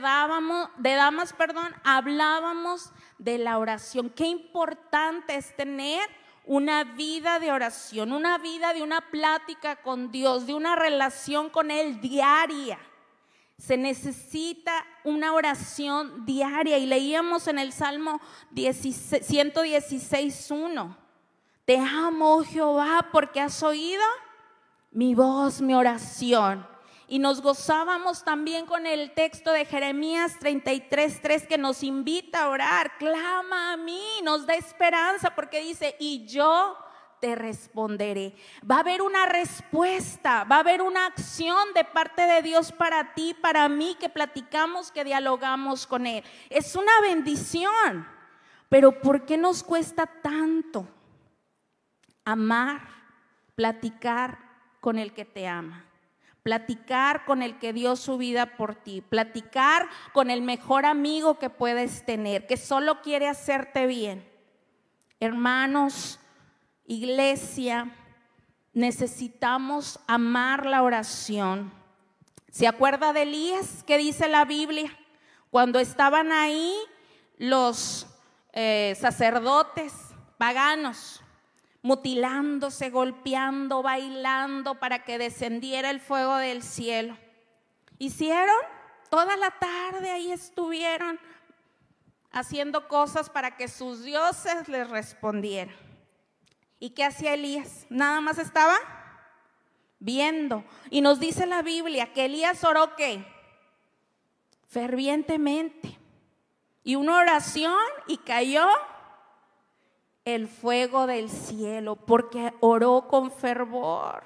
de 0.78 0.94
damas, 0.94 1.32
perdón, 1.32 1.74
hablábamos 1.82 2.92
de 3.18 3.38
la 3.38 3.58
oración. 3.58 4.10
Qué 4.10 4.26
importante 4.26 5.36
es 5.36 5.56
tener 5.56 6.08
una 6.44 6.84
vida 6.84 7.38
de 7.38 7.52
oración, 7.52 8.12
una 8.12 8.38
vida 8.38 8.72
de 8.72 8.82
una 8.82 9.10
plática 9.10 9.76
con 9.76 10.10
Dios, 10.10 10.46
de 10.46 10.54
una 10.54 10.74
relación 10.76 11.50
con 11.50 11.70
Él 11.70 12.00
diaria. 12.00 12.78
Se 13.58 13.76
necesita 13.76 14.72
una 15.04 15.32
oración 15.32 16.24
diaria 16.26 16.78
y 16.78 16.86
leíamos 16.86 17.46
en 17.48 17.58
el 17.58 17.72
Salmo 17.72 18.20
116.1 18.52 21.04
te 21.64 21.78
amo, 21.78 22.44
Jehová, 22.44 23.08
porque 23.10 23.40
has 23.40 23.62
oído 23.62 24.02
mi 24.90 25.14
voz, 25.14 25.62
mi 25.62 25.74
oración. 25.74 26.66
Y 27.08 27.18
nos 27.18 27.42
gozábamos 27.42 28.24
también 28.24 28.66
con 28.66 28.86
el 28.86 29.12
texto 29.12 29.52
de 29.52 29.64
Jeremías 29.64 30.38
33:3 30.40 31.46
que 31.46 31.58
nos 31.58 31.82
invita 31.82 32.44
a 32.44 32.48
orar. 32.48 32.96
Clama 32.98 33.72
a 33.72 33.76
mí, 33.76 34.20
nos 34.22 34.46
da 34.46 34.54
esperanza 34.54 35.34
porque 35.34 35.60
dice, 35.60 35.96
y 35.98 36.26
yo 36.26 36.76
te 37.20 37.34
responderé. 37.34 38.34
Va 38.68 38.76
a 38.76 38.80
haber 38.80 39.02
una 39.02 39.26
respuesta, 39.26 40.44
va 40.44 40.56
a 40.56 40.60
haber 40.60 40.82
una 40.82 41.06
acción 41.06 41.72
de 41.74 41.84
parte 41.84 42.22
de 42.22 42.42
Dios 42.42 42.72
para 42.72 43.14
ti, 43.14 43.34
para 43.34 43.68
mí, 43.68 43.96
que 43.98 44.08
platicamos, 44.08 44.90
que 44.90 45.04
dialogamos 45.04 45.86
con 45.86 46.06
Él. 46.06 46.24
Es 46.50 46.76
una 46.76 47.00
bendición, 47.00 48.06
pero 48.68 49.00
¿por 49.00 49.24
qué 49.24 49.36
nos 49.36 49.62
cuesta 49.62 50.06
tanto? 50.06 50.88
amar, 52.24 52.80
platicar 53.54 54.38
con 54.80 54.98
el 54.98 55.12
que 55.12 55.24
te 55.24 55.46
ama, 55.46 55.84
platicar 56.44 57.24
con 57.24 57.42
el 57.42 57.58
que 57.58 57.72
dio 57.72 57.96
su 57.96 58.18
vida 58.18 58.54
por 58.56 58.74
ti, 58.74 59.00
platicar 59.00 59.88
con 60.12 60.30
el 60.30 60.42
mejor 60.42 60.84
amigo 60.84 61.38
que 61.38 61.48
puedes 61.48 62.04
tener, 62.04 62.46
que 62.46 62.58
solo 62.58 63.00
quiere 63.00 63.28
hacerte 63.28 63.86
bien. 63.86 64.30
Hermanos, 65.20 66.20
iglesia, 66.86 67.90
necesitamos 68.74 69.98
amar 70.06 70.66
la 70.66 70.82
oración. 70.82 71.72
¿Se 72.50 72.68
acuerda 72.68 73.14
de 73.14 73.22
Elías? 73.22 73.82
¿Qué 73.86 73.96
dice 73.96 74.28
la 74.28 74.44
Biblia? 74.44 74.94
Cuando 75.50 75.80
estaban 75.80 76.30
ahí 76.30 76.74
los 77.38 78.06
eh, 78.52 78.94
sacerdotes 79.00 79.94
paganos 80.36 81.23
mutilándose, 81.84 82.88
golpeando, 82.88 83.82
bailando 83.82 84.80
para 84.80 85.04
que 85.04 85.18
descendiera 85.18 85.90
el 85.90 86.00
fuego 86.00 86.38
del 86.38 86.62
cielo. 86.62 87.14
Hicieron 87.98 88.56
toda 89.10 89.36
la 89.36 89.50
tarde, 89.50 90.10
ahí 90.10 90.32
estuvieron 90.32 91.20
haciendo 92.32 92.88
cosas 92.88 93.28
para 93.28 93.58
que 93.58 93.68
sus 93.68 94.02
dioses 94.02 94.66
les 94.66 94.88
respondieran. 94.88 95.76
¿Y 96.80 96.90
qué 96.90 97.04
hacía 97.04 97.34
Elías? 97.34 97.84
Nada 97.90 98.22
más 98.22 98.38
estaba 98.38 98.76
viendo. 99.98 100.64
Y 100.88 101.02
nos 101.02 101.20
dice 101.20 101.44
la 101.44 101.60
Biblia 101.60 102.14
que 102.14 102.24
Elías 102.24 102.64
oró 102.64 102.96
qué? 102.96 103.26
Fervientemente. 104.68 105.98
Y 106.82 106.96
una 106.96 107.18
oración 107.18 107.76
y 108.06 108.16
cayó 108.16 108.66
el 110.24 110.48
fuego 110.48 111.06
del 111.06 111.28
cielo 111.28 111.96
porque 111.96 112.54
oró 112.60 113.08
con 113.08 113.30
fervor. 113.30 114.24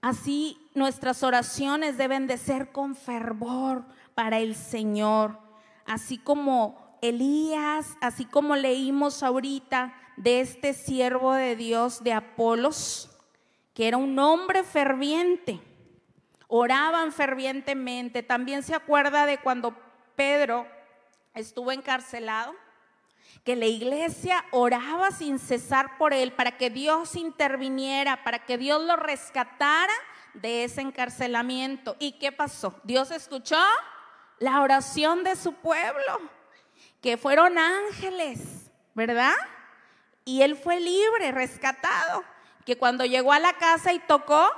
Así 0.00 0.58
nuestras 0.74 1.22
oraciones 1.22 1.96
deben 1.96 2.26
de 2.26 2.38
ser 2.38 2.72
con 2.72 2.94
fervor 2.94 3.84
para 4.14 4.38
el 4.38 4.54
Señor, 4.54 5.38
así 5.84 6.18
como 6.18 6.98
Elías, 7.02 7.96
así 8.00 8.24
como 8.24 8.56
leímos 8.56 9.22
ahorita 9.22 9.94
de 10.16 10.40
este 10.40 10.72
siervo 10.72 11.32
de 11.32 11.56
Dios 11.56 12.02
de 12.02 12.12
Apolos, 12.12 13.10
que 13.74 13.88
era 13.88 13.96
un 13.96 14.18
hombre 14.18 14.64
ferviente. 14.64 15.60
Oraban 16.48 17.12
fervientemente. 17.12 18.22
También 18.22 18.62
se 18.62 18.74
acuerda 18.74 19.26
de 19.26 19.38
cuando 19.38 19.76
Pedro 20.14 20.66
estuvo 21.34 21.72
encarcelado 21.72 22.54
que 23.44 23.56
la 23.56 23.66
iglesia 23.66 24.44
oraba 24.50 25.10
sin 25.10 25.38
cesar 25.38 25.98
por 25.98 26.12
él 26.12 26.32
para 26.32 26.56
que 26.56 26.70
Dios 26.70 27.16
interviniera, 27.16 28.24
para 28.24 28.44
que 28.44 28.58
Dios 28.58 28.82
lo 28.82 28.96
rescatara 28.96 29.92
de 30.34 30.64
ese 30.64 30.80
encarcelamiento. 30.80 31.96
¿Y 31.98 32.12
qué 32.12 32.32
pasó? 32.32 32.74
Dios 32.84 33.10
escuchó 33.10 33.58
la 34.38 34.60
oración 34.60 35.24
de 35.24 35.36
su 35.36 35.54
pueblo, 35.54 36.20
que 37.00 37.16
fueron 37.16 37.58
ángeles, 37.58 38.70
¿verdad? 38.94 39.34
Y 40.24 40.42
él 40.42 40.56
fue 40.56 40.80
libre, 40.80 41.32
rescatado, 41.32 42.24
que 42.64 42.76
cuando 42.76 43.04
llegó 43.04 43.32
a 43.32 43.38
la 43.38 43.54
casa 43.54 43.92
y 43.92 44.00
tocó, 44.00 44.50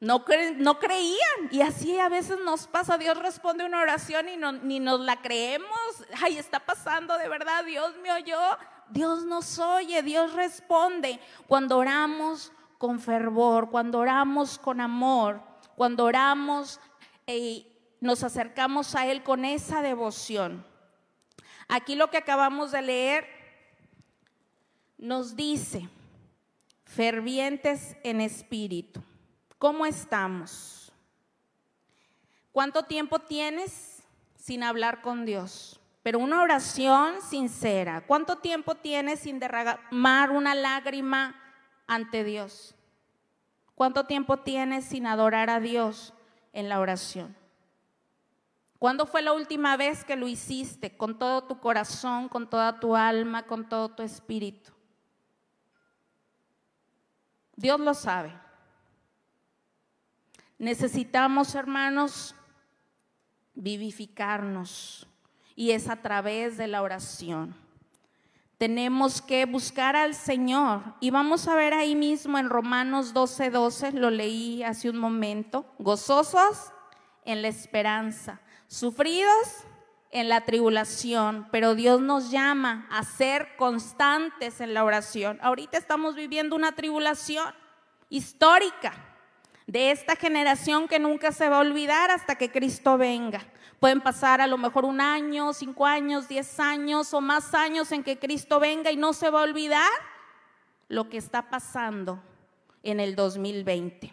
no, 0.00 0.24
no, 0.56 0.78
creían. 0.78 1.48
Y 1.50 1.62
así 1.62 1.98
a 1.98 2.08
veces 2.08 2.38
nos 2.44 2.68
pasa. 2.68 2.98
Dios 2.98 3.18
responde 3.18 3.64
una 3.64 3.80
oración 3.80 4.28
y 4.28 4.36
no, 4.36 4.52
ni 4.52 4.78
nos 4.78 5.00
la 5.00 5.20
creemos. 5.20 5.68
Ay, 6.20 6.38
está 6.38 6.60
pasando 6.60 7.16
de 7.18 7.28
verdad. 7.28 7.64
Dios 7.64 7.94
me 8.02 8.12
oyó. 8.12 8.40
Dios 8.90 9.24
nos 9.24 9.58
oye. 9.58 10.02
Dios 10.02 10.32
responde. 10.34 11.20
Cuando 11.46 11.78
oramos 11.78 12.52
con 12.78 13.00
fervor, 13.00 13.70
cuando 13.70 13.98
oramos 13.98 14.58
con 14.58 14.80
amor, 14.80 15.42
cuando 15.74 16.04
oramos 16.04 16.80
y 17.26 17.66
nos 18.00 18.22
acercamos 18.22 18.94
a 18.94 19.06
Él 19.06 19.22
con 19.22 19.44
esa 19.44 19.82
devoción. 19.82 20.64
Aquí 21.66 21.96
lo 21.96 22.10
que 22.10 22.16
acabamos 22.16 22.72
de 22.72 22.82
leer 22.82 23.26
nos 24.96 25.36
dice, 25.36 25.88
fervientes 26.84 27.96
en 28.02 28.20
espíritu, 28.20 29.02
¿cómo 29.58 29.84
estamos? 29.84 30.92
¿Cuánto 32.52 32.84
tiempo 32.84 33.18
tienes 33.18 34.02
sin 34.36 34.62
hablar 34.62 35.02
con 35.02 35.24
Dios? 35.24 35.77
Pero 36.02 36.18
una 36.18 36.42
oración 36.42 37.20
sincera. 37.22 38.02
¿Cuánto 38.06 38.38
tiempo 38.38 38.74
tienes 38.76 39.20
sin 39.20 39.38
derramar 39.38 40.30
una 40.30 40.54
lágrima 40.54 41.34
ante 41.86 42.24
Dios? 42.24 42.74
¿Cuánto 43.74 44.06
tiempo 44.06 44.38
tienes 44.38 44.84
sin 44.84 45.06
adorar 45.06 45.50
a 45.50 45.60
Dios 45.60 46.14
en 46.52 46.68
la 46.68 46.80
oración? 46.80 47.36
¿Cuándo 48.78 49.06
fue 49.06 49.22
la 49.22 49.32
última 49.32 49.76
vez 49.76 50.04
que 50.04 50.16
lo 50.16 50.28
hiciste 50.28 50.96
con 50.96 51.18
todo 51.18 51.44
tu 51.44 51.58
corazón, 51.58 52.28
con 52.28 52.48
toda 52.48 52.78
tu 52.78 52.94
alma, 52.94 53.44
con 53.44 53.68
todo 53.68 53.88
tu 53.88 54.02
espíritu? 54.02 54.72
Dios 57.56 57.80
lo 57.80 57.92
sabe. 57.92 58.32
Necesitamos, 60.58 61.56
hermanos, 61.56 62.36
vivificarnos 63.54 65.08
y 65.58 65.72
es 65.72 65.88
a 65.88 65.96
través 65.96 66.56
de 66.56 66.68
la 66.68 66.82
oración. 66.82 67.52
Tenemos 68.58 69.20
que 69.20 69.44
buscar 69.44 69.96
al 69.96 70.14
Señor 70.14 70.94
y 71.00 71.10
vamos 71.10 71.48
a 71.48 71.56
ver 71.56 71.74
ahí 71.74 71.96
mismo 71.96 72.38
en 72.38 72.48
Romanos 72.48 73.12
12:12, 73.12 73.50
12, 73.50 73.92
lo 73.94 74.10
leí 74.10 74.62
hace 74.62 74.88
un 74.88 74.98
momento, 74.98 75.66
gozosos 75.80 76.72
en 77.24 77.42
la 77.42 77.48
esperanza, 77.48 78.40
sufridos 78.68 79.64
en 80.12 80.28
la 80.28 80.42
tribulación, 80.42 81.48
pero 81.50 81.74
Dios 81.74 82.00
nos 82.00 82.30
llama 82.30 82.86
a 82.88 83.02
ser 83.02 83.56
constantes 83.56 84.60
en 84.60 84.74
la 84.74 84.84
oración. 84.84 85.40
Ahorita 85.42 85.76
estamos 85.76 86.14
viviendo 86.14 86.54
una 86.54 86.70
tribulación 86.70 87.52
histórica 88.10 89.07
de 89.68 89.90
esta 89.90 90.16
generación 90.16 90.88
que 90.88 90.98
nunca 90.98 91.30
se 91.30 91.48
va 91.48 91.58
a 91.58 91.60
olvidar 91.60 92.10
hasta 92.10 92.36
que 92.36 92.50
Cristo 92.50 92.96
venga. 92.96 93.42
Pueden 93.78 94.00
pasar 94.00 94.40
a 94.40 94.46
lo 94.46 94.56
mejor 94.56 94.86
un 94.86 95.00
año, 95.00 95.52
cinco 95.52 95.84
años, 95.84 96.26
diez 96.26 96.58
años 96.58 97.12
o 97.12 97.20
más 97.20 97.54
años 97.54 97.92
en 97.92 98.02
que 98.02 98.18
Cristo 98.18 98.58
venga 98.58 98.90
y 98.90 98.96
no 98.96 99.12
se 99.12 99.28
va 99.28 99.40
a 99.40 99.44
olvidar 99.44 99.90
lo 100.88 101.10
que 101.10 101.18
está 101.18 101.50
pasando 101.50 102.18
en 102.82 102.98
el 102.98 103.14
2020. 103.14 104.10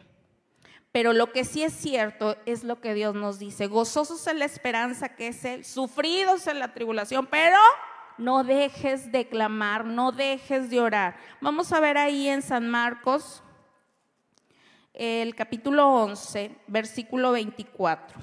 Pero 0.92 1.14
lo 1.14 1.32
que 1.32 1.46
sí 1.46 1.64
es 1.64 1.74
cierto 1.74 2.36
es 2.46 2.66
lo 2.66 2.82
que 2.82 2.94
Dios 2.94 3.16
nos 3.16 3.40
dice, 3.40 3.68
gozosos 3.68 4.28
en 4.28 4.40
la 4.40 4.46
esperanza 4.46 5.16
que 5.16 5.30
es 5.30 5.46
Él, 5.46 5.64
sufridos 5.64 6.48
en 6.48 6.60
la 6.60 6.74
tribulación, 6.74 7.28
pero 7.28 7.58
no 8.18 8.44
dejes 8.44 9.10
de 9.10 9.28
clamar, 9.30 9.86
no 9.86 10.12
dejes 10.12 10.70
de 10.70 10.82
orar. 10.82 11.16
Vamos 11.40 11.72
a 11.72 11.80
ver 11.80 11.98
ahí 11.98 12.28
en 12.28 12.42
San 12.42 12.70
Marcos, 12.70 13.42
el 14.96 15.36
capítulo 15.36 15.88
11, 15.90 16.56
versículo 16.68 17.32
24. 17.32 18.18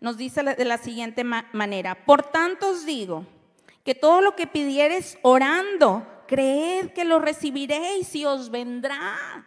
Nos 0.00 0.16
dice 0.16 0.42
de 0.42 0.64
la 0.64 0.78
siguiente 0.78 1.24
manera, 1.24 2.04
por 2.04 2.22
tanto 2.22 2.70
os 2.70 2.86
digo 2.86 3.26
que 3.84 3.94
todo 3.94 4.20
lo 4.20 4.36
que 4.36 4.46
pidieres 4.46 5.18
orando, 5.22 6.06
creed 6.26 6.90
que 6.92 7.04
lo 7.04 7.18
recibiréis 7.18 8.14
y 8.14 8.24
os 8.24 8.50
vendrá. 8.50 9.46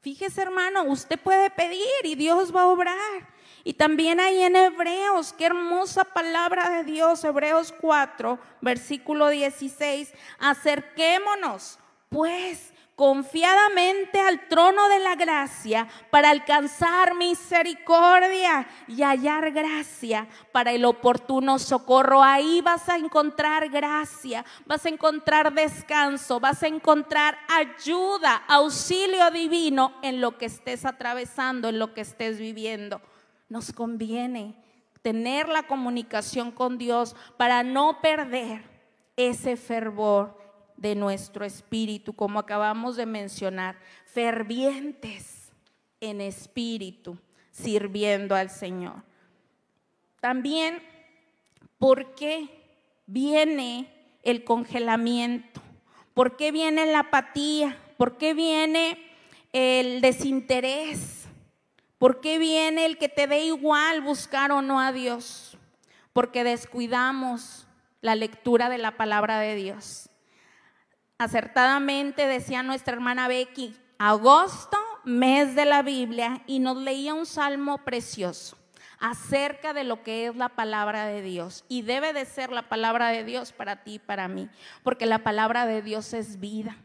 Fíjese 0.00 0.42
hermano, 0.42 0.84
usted 0.84 1.18
puede 1.18 1.50
pedir 1.50 1.82
y 2.04 2.14
Dios 2.14 2.54
va 2.54 2.62
a 2.62 2.68
obrar. 2.68 3.34
Y 3.64 3.72
también 3.72 4.20
hay 4.20 4.42
en 4.42 4.56
Hebreos, 4.56 5.32
qué 5.32 5.46
hermosa 5.46 6.04
palabra 6.04 6.68
de 6.68 6.84
Dios, 6.84 7.24
Hebreos 7.24 7.74
4, 7.80 8.38
versículo 8.60 9.30
16, 9.30 10.12
acerquémonos 10.38 11.78
pues 12.10 12.73
confiadamente 12.96 14.20
al 14.20 14.46
trono 14.48 14.88
de 14.88 15.00
la 15.00 15.16
gracia 15.16 15.88
para 16.10 16.30
alcanzar 16.30 17.14
misericordia 17.16 18.66
y 18.86 19.02
hallar 19.02 19.50
gracia 19.50 20.28
para 20.52 20.72
el 20.72 20.84
oportuno 20.84 21.58
socorro. 21.58 22.22
Ahí 22.22 22.60
vas 22.60 22.88
a 22.88 22.96
encontrar 22.96 23.68
gracia, 23.68 24.44
vas 24.66 24.86
a 24.86 24.90
encontrar 24.90 25.52
descanso, 25.52 26.38
vas 26.38 26.62
a 26.62 26.68
encontrar 26.68 27.36
ayuda, 27.48 28.36
auxilio 28.46 29.30
divino 29.30 29.94
en 30.02 30.20
lo 30.20 30.38
que 30.38 30.46
estés 30.46 30.84
atravesando, 30.84 31.68
en 31.68 31.78
lo 31.78 31.94
que 31.94 32.02
estés 32.02 32.38
viviendo. 32.38 33.00
Nos 33.48 33.72
conviene 33.72 34.62
tener 35.02 35.48
la 35.48 35.64
comunicación 35.64 36.52
con 36.52 36.78
Dios 36.78 37.16
para 37.36 37.62
no 37.62 38.00
perder 38.00 38.62
ese 39.16 39.56
fervor 39.56 40.43
de 40.76 40.94
nuestro 40.94 41.44
espíritu, 41.44 42.14
como 42.14 42.38
acabamos 42.38 42.96
de 42.96 43.06
mencionar, 43.06 43.78
fervientes 44.04 45.52
en 46.00 46.20
espíritu, 46.20 47.18
sirviendo 47.50 48.34
al 48.34 48.50
Señor. 48.50 49.02
También, 50.20 50.82
¿por 51.78 52.14
qué 52.14 52.48
viene 53.06 53.88
el 54.22 54.44
congelamiento? 54.44 55.60
¿Por 56.12 56.36
qué 56.36 56.52
viene 56.52 56.86
la 56.86 57.00
apatía? 57.00 57.78
¿Por 57.96 58.16
qué 58.16 58.34
viene 58.34 58.98
el 59.52 60.00
desinterés? 60.00 61.26
¿Por 61.98 62.20
qué 62.20 62.38
viene 62.38 62.86
el 62.86 62.98
que 62.98 63.08
te 63.08 63.26
dé 63.26 63.44
igual 63.44 64.00
buscar 64.00 64.50
o 64.52 64.62
no 64.62 64.80
a 64.80 64.92
Dios? 64.92 65.56
Porque 66.12 66.44
descuidamos 66.44 67.66
la 68.00 68.14
lectura 68.14 68.68
de 68.68 68.78
la 68.78 68.96
palabra 68.96 69.38
de 69.38 69.54
Dios 69.54 70.10
acertadamente 71.18 72.26
decía 72.26 72.62
nuestra 72.62 72.94
hermana 72.94 73.28
Becky, 73.28 73.76
agosto, 73.98 74.78
mes 75.04 75.54
de 75.54 75.64
la 75.64 75.82
Biblia, 75.82 76.42
y 76.46 76.58
nos 76.58 76.76
leía 76.76 77.14
un 77.14 77.26
salmo 77.26 77.78
precioso 77.84 78.58
acerca 78.98 79.74
de 79.74 79.84
lo 79.84 80.02
que 80.02 80.26
es 80.26 80.36
la 80.36 80.48
palabra 80.48 81.06
de 81.06 81.20
Dios. 81.20 81.64
Y 81.68 81.82
debe 81.82 82.12
de 82.12 82.24
ser 82.24 82.50
la 82.50 82.68
palabra 82.68 83.08
de 83.08 83.24
Dios 83.24 83.52
para 83.52 83.84
ti 83.84 83.94
y 83.94 83.98
para 83.98 84.28
mí, 84.28 84.48
porque 84.82 85.06
la 85.06 85.18
palabra 85.18 85.66
de 85.66 85.82
Dios 85.82 86.14
es 86.14 86.40
vida 86.40 86.76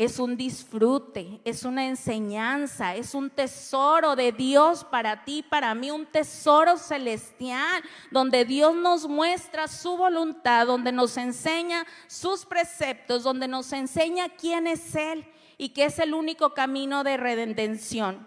es 0.00 0.18
un 0.18 0.34
disfrute, 0.34 1.42
es 1.44 1.62
una 1.62 1.86
enseñanza, 1.86 2.96
es 2.96 3.14
un 3.14 3.28
tesoro 3.28 4.16
de 4.16 4.32
Dios 4.32 4.82
para 4.82 5.26
ti, 5.26 5.42
para 5.42 5.74
mí, 5.74 5.90
un 5.90 6.06
tesoro 6.06 6.78
celestial, 6.78 7.82
donde 8.10 8.46
Dios 8.46 8.74
nos 8.74 9.06
muestra 9.06 9.68
su 9.68 9.98
voluntad, 9.98 10.66
donde 10.66 10.90
nos 10.90 11.18
enseña 11.18 11.86
sus 12.06 12.46
preceptos, 12.46 13.24
donde 13.24 13.46
nos 13.46 13.74
enseña 13.74 14.30
quién 14.30 14.66
es 14.66 14.94
Él 14.94 15.26
y 15.58 15.68
que 15.68 15.84
es 15.84 15.98
el 15.98 16.14
único 16.14 16.54
camino 16.54 17.04
de 17.04 17.18
redención. 17.18 18.26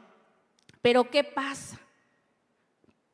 Pero 0.84 1.10
¿qué 1.10 1.24
pasa? 1.24 1.80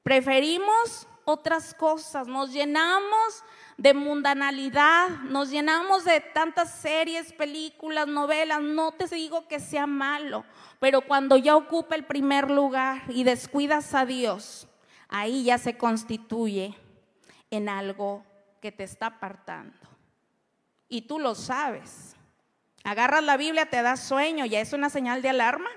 Preferimos 0.03 1.07
otras 1.23 1.73
cosas, 1.73 2.27
nos 2.27 2.51
llenamos 2.51 3.41
de 3.79 3.93
mundanalidad, 3.93 5.07
nos 5.29 5.49
llenamos 5.49 6.03
de 6.03 6.19
tantas 6.19 6.69
series, 6.81 7.31
películas, 7.31 8.09
novelas, 8.09 8.61
no 8.61 8.91
te 8.91 9.07
digo 9.07 9.47
que 9.47 9.61
sea 9.61 9.87
malo, 9.87 10.43
pero 10.81 10.99
cuando 10.99 11.37
ya 11.37 11.55
ocupa 11.55 11.95
el 11.95 12.03
primer 12.03 12.51
lugar 12.51 13.03
y 13.07 13.23
descuidas 13.23 13.95
a 13.95 14.05
Dios, 14.05 14.67
ahí 15.07 15.45
ya 15.45 15.57
se 15.57 15.77
constituye 15.77 16.75
en 17.51 17.69
algo 17.69 18.25
que 18.61 18.73
te 18.73 18.83
está 18.83 19.05
apartando. 19.05 19.79
Y 20.89 21.03
tú 21.03 21.17
lo 21.17 21.33
sabes. 21.33 22.17
Agarras 22.83 23.23
la 23.23 23.37
Biblia, 23.37 23.69
te 23.69 23.81
da 23.81 23.95
sueño, 23.95 24.45
ya 24.45 24.59
es 24.59 24.73
una 24.73 24.89
señal 24.89 25.21
de 25.21 25.29
alarma, 25.29 25.69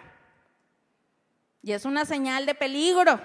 ya 1.62 1.77
es 1.77 1.85
una 1.85 2.05
señal 2.05 2.47
de 2.47 2.57
peligro. 2.57 3.21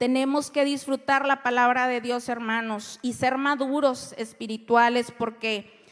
Tenemos 0.00 0.50
que 0.50 0.64
disfrutar 0.64 1.26
la 1.26 1.42
palabra 1.42 1.86
de 1.86 2.00
Dios, 2.00 2.30
hermanos, 2.30 2.98
y 3.02 3.12
ser 3.12 3.36
maduros 3.36 4.14
espirituales 4.16 5.10
porque 5.10 5.84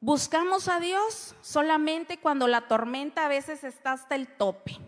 buscamos 0.00 0.66
a 0.66 0.80
Dios 0.80 1.36
solamente 1.40 2.18
cuando 2.18 2.48
la 2.48 2.66
tormenta 2.66 3.24
a 3.24 3.28
veces 3.28 3.62
está 3.62 3.92
hasta 3.92 4.16
el 4.16 4.26
tope. 4.26 4.80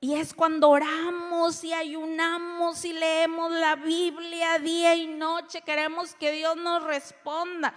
Y 0.00 0.16
es 0.16 0.34
cuando 0.34 0.68
oramos 0.68 1.64
y 1.64 1.72
ayunamos 1.72 2.84
y 2.84 2.92
leemos 2.92 3.50
la 3.52 3.76
Biblia 3.76 4.58
día 4.58 4.94
y 4.94 5.06
noche. 5.06 5.62
Queremos 5.62 6.14
que 6.16 6.30
Dios 6.30 6.58
nos 6.58 6.82
responda. 6.82 7.72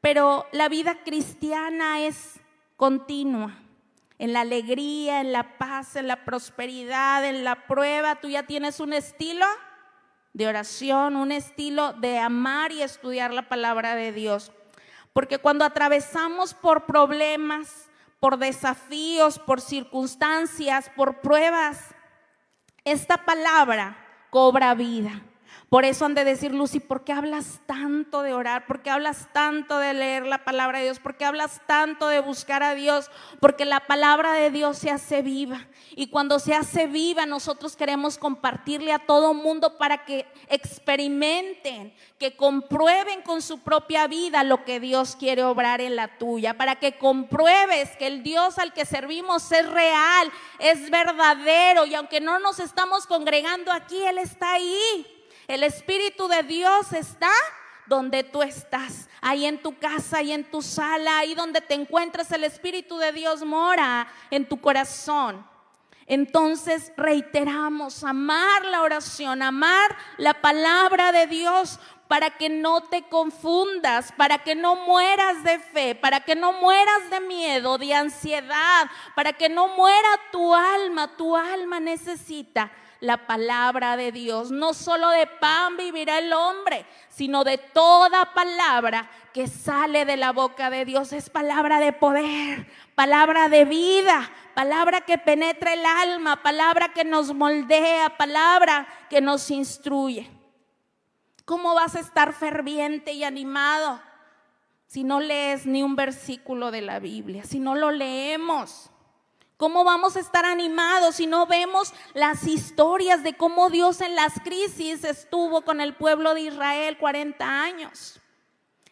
Pero 0.00 0.46
la 0.50 0.70
vida 0.70 1.02
cristiana 1.04 2.06
es 2.06 2.40
continua 2.76 3.54
en 4.18 4.32
la 4.32 4.40
alegría, 4.40 5.20
en 5.20 5.32
la 5.32 5.58
paz, 5.58 5.96
en 5.96 6.08
la 6.08 6.24
prosperidad, 6.24 7.24
en 7.24 7.44
la 7.44 7.66
prueba, 7.66 8.16
tú 8.16 8.28
ya 8.28 8.44
tienes 8.44 8.80
un 8.80 8.92
estilo 8.92 9.46
de 10.32 10.46
oración, 10.46 11.16
un 11.16 11.32
estilo 11.32 11.92
de 11.94 12.18
amar 12.18 12.72
y 12.72 12.82
estudiar 12.82 13.32
la 13.32 13.48
palabra 13.48 13.94
de 13.94 14.12
Dios. 14.12 14.52
Porque 15.12 15.38
cuando 15.38 15.64
atravesamos 15.64 16.54
por 16.54 16.86
problemas, 16.86 17.88
por 18.20 18.38
desafíos, 18.38 19.38
por 19.38 19.60
circunstancias, 19.60 20.90
por 20.94 21.20
pruebas, 21.20 21.94
esta 22.84 23.24
palabra 23.24 23.96
cobra 24.30 24.74
vida. 24.74 25.22
Por 25.68 25.84
eso 25.84 26.06
han 26.06 26.14
de 26.14 26.24
decir, 26.24 26.54
Lucy, 26.54 26.80
¿por 26.80 27.04
qué 27.04 27.12
hablas 27.12 27.60
tanto 27.66 28.22
de 28.22 28.32
orar? 28.32 28.66
¿Por 28.66 28.80
qué 28.80 28.88
hablas 28.88 29.28
tanto 29.34 29.78
de 29.78 29.92
leer 29.92 30.24
la 30.24 30.42
palabra 30.42 30.78
de 30.78 30.84
Dios? 30.84 30.98
¿Por 30.98 31.18
qué 31.18 31.26
hablas 31.26 31.60
tanto 31.66 32.08
de 32.08 32.20
buscar 32.20 32.62
a 32.62 32.74
Dios? 32.74 33.10
Porque 33.38 33.66
la 33.66 33.80
palabra 33.80 34.32
de 34.32 34.50
Dios 34.50 34.78
se 34.78 34.90
hace 34.90 35.20
viva. 35.20 35.66
Y 35.90 36.06
cuando 36.06 36.38
se 36.38 36.54
hace 36.54 36.86
viva, 36.86 37.26
nosotros 37.26 37.76
queremos 37.76 38.16
compartirle 38.16 38.94
a 38.94 38.98
todo 38.98 39.34
mundo 39.34 39.76
para 39.76 40.06
que 40.06 40.24
experimenten, 40.48 41.94
que 42.18 42.34
comprueben 42.34 43.20
con 43.20 43.42
su 43.42 43.60
propia 43.60 44.06
vida 44.06 44.44
lo 44.44 44.64
que 44.64 44.80
Dios 44.80 45.16
quiere 45.16 45.44
obrar 45.44 45.82
en 45.82 45.96
la 45.96 46.16
tuya, 46.16 46.56
para 46.56 46.76
que 46.76 46.96
compruebes 46.96 47.94
que 47.98 48.06
el 48.06 48.22
Dios 48.22 48.58
al 48.58 48.72
que 48.72 48.86
servimos 48.86 49.52
es 49.52 49.68
real, 49.68 50.32
es 50.60 50.88
verdadero. 50.88 51.84
Y 51.84 51.94
aunque 51.94 52.22
no 52.22 52.38
nos 52.38 52.58
estamos 52.58 53.06
congregando 53.06 53.70
aquí, 53.70 54.02
Él 54.02 54.16
está 54.16 54.52
ahí. 54.52 55.17
El 55.48 55.62
Espíritu 55.62 56.28
de 56.28 56.42
Dios 56.42 56.92
está 56.92 57.32
donde 57.86 58.22
tú 58.22 58.42
estás, 58.42 59.08
ahí 59.22 59.46
en 59.46 59.62
tu 59.62 59.78
casa, 59.78 60.18
ahí 60.18 60.30
en 60.30 60.44
tu 60.44 60.60
sala, 60.60 61.20
ahí 61.20 61.34
donde 61.34 61.62
te 61.62 61.72
encuentras, 61.72 62.30
el 62.32 62.44
Espíritu 62.44 62.98
de 62.98 63.12
Dios 63.12 63.42
mora 63.42 64.06
en 64.30 64.46
tu 64.46 64.60
corazón. 64.60 65.42
Entonces 66.06 66.92
reiteramos, 66.98 68.04
amar 68.04 68.62
la 68.66 68.82
oración, 68.82 69.40
amar 69.40 69.96
la 70.18 70.34
palabra 70.34 71.12
de 71.12 71.26
Dios 71.26 71.80
para 72.08 72.36
que 72.36 72.50
no 72.50 72.82
te 72.82 73.04
confundas, 73.04 74.12
para 74.12 74.38
que 74.38 74.54
no 74.54 74.76
mueras 74.76 75.42
de 75.44 75.58
fe, 75.58 75.94
para 75.94 76.20
que 76.20 76.34
no 76.34 76.52
mueras 76.52 77.08
de 77.10 77.20
miedo, 77.20 77.78
de 77.78 77.94
ansiedad, 77.94 78.86
para 79.14 79.32
que 79.32 79.48
no 79.48 79.68
muera 79.68 80.08
tu 80.30 80.54
alma. 80.54 81.16
Tu 81.16 81.34
alma 81.34 81.80
necesita 81.80 82.70
la 83.00 83.26
palabra 83.26 83.96
de 83.96 84.12
Dios. 84.12 84.50
No 84.50 84.74
solo 84.74 85.08
de 85.10 85.26
pan 85.26 85.76
vivirá 85.76 86.18
el 86.18 86.32
hombre, 86.32 86.84
sino 87.08 87.44
de 87.44 87.58
toda 87.58 88.34
palabra 88.34 89.10
que 89.32 89.46
sale 89.46 90.04
de 90.04 90.16
la 90.16 90.32
boca 90.32 90.70
de 90.70 90.84
Dios. 90.84 91.12
Es 91.12 91.30
palabra 91.30 91.80
de 91.80 91.92
poder, 91.92 92.66
palabra 92.94 93.48
de 93.48 93.64
vida, 93.64 94.30
palabra 94.54 95.02
que 95.02 95.18
penetra 95.18 95.74
el 95.74 95.84
alma, 95.84 96.42
palabra 96.42 96.92
que 96.92 97.04
nos 97.04 97.34
moldea, 97.34 98.16
palabra 98.16 98.86
que 99.08 99.20
nos 99.20 99.50
instruye. 99.50 100.30
¿Cómo 101.44 101.74
vas 101.74 101.96
a 101.96 102.00
estar 102.00 102.32
ferviente 102.32 103.12
y 103.12 103.24
animado 103.24 104.00
si 104.86 105.04
no 105.04 105.20
lees 105.20 105.66
ni 105.66 105.82
un 105.82 105.96
versículo 105.96 106.70
de 106.70 106.82
la 106.82 106.98
Biblia, 106.98 107.44
si 107.44 107.58
no 107.58 107.74
lo 107.74 107.90
leemos? 107.90 108.90
¿Cómo 109.58 109.82
vamos 109.82 110.14
a 110.14 110.20
estar 110.20 110.44
animados 110.44 111.16
si 111.16 111.26
no 111.26 111.44
vemos 111.44 111.92
las 112.14 112.46
historias 112.46 113.24
de 113.24 113.36
cómo 113.36 113.70
Dios 113.70 114.00
en 114.00 114.14
las 114.14 114.34
crisis 114.44 115.02
estuvo 115.02 115.62
con 115.62 115.80
el 115.80 115.96
pueblo 115.96 116.32
de 116.34 116.42
Israel 116.42 116.96
40 116.96 117.44
años? 117.44 118.20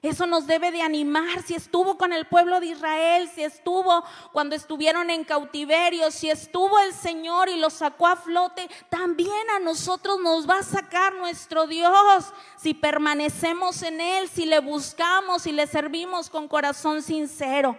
Eso 0.03 0.27
nos 0.27 0.49
debe 0.49 0.73
de 0.73 0.83
animar 0.83 1.45
si 1.45 1.55
estuvo 1.55 1.97
con 1.97 2.13
el 2.13 2.27
pueblo 2.27 2.59
de 2.59 2.67
Israel, 2.67 3.31
si 3.33 3.45
estuvo 3.45 4.03
cuando 4.33 4.57
estuvieron 4.57 5.09
en 5.09 5.23
cautiverio, 5.23 6.11
si 6.11 6.31
estuvo 6.31 6.81
el 6.81 6.93
Señor 6.93 7.49
y 7.49 7.61
los 7.61 7.75
sacó 7.75 8.09
a 8.09 8.17
flote, 8.17 8.69
también 8.91 9.31
a 9.55 9.61
nosotros 9.61 10.19
nos 10.21 10.51
va 10.51 10.59
a 10.59 10.65
sacar 10.65 11.15
nuestro 11.15 11.69
Dios 11.69 12.33
si 12.57 12.75
permanecemos 12.75 13.83
en 13.83 14.01
Él, 14.01 14.29
si 14.29 14.47
le 14.47 14.59
buscamos, 14.59 15.43
si 15.43 15.53
le 15.53 15.69
servimos 15.69 16.29
con 16.29 16.49
corazón 16.49 17.05
sincero. 17.05 17.79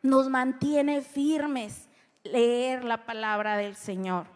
Nos 0.00 0.30
mantiene 0.30 1.02
firmes 1.02 1.91
leer 2.24 2.84
la 2.84 3.04
palabra 3.04 3.56
del 3.56 3.76
Señor. 3.76 4.26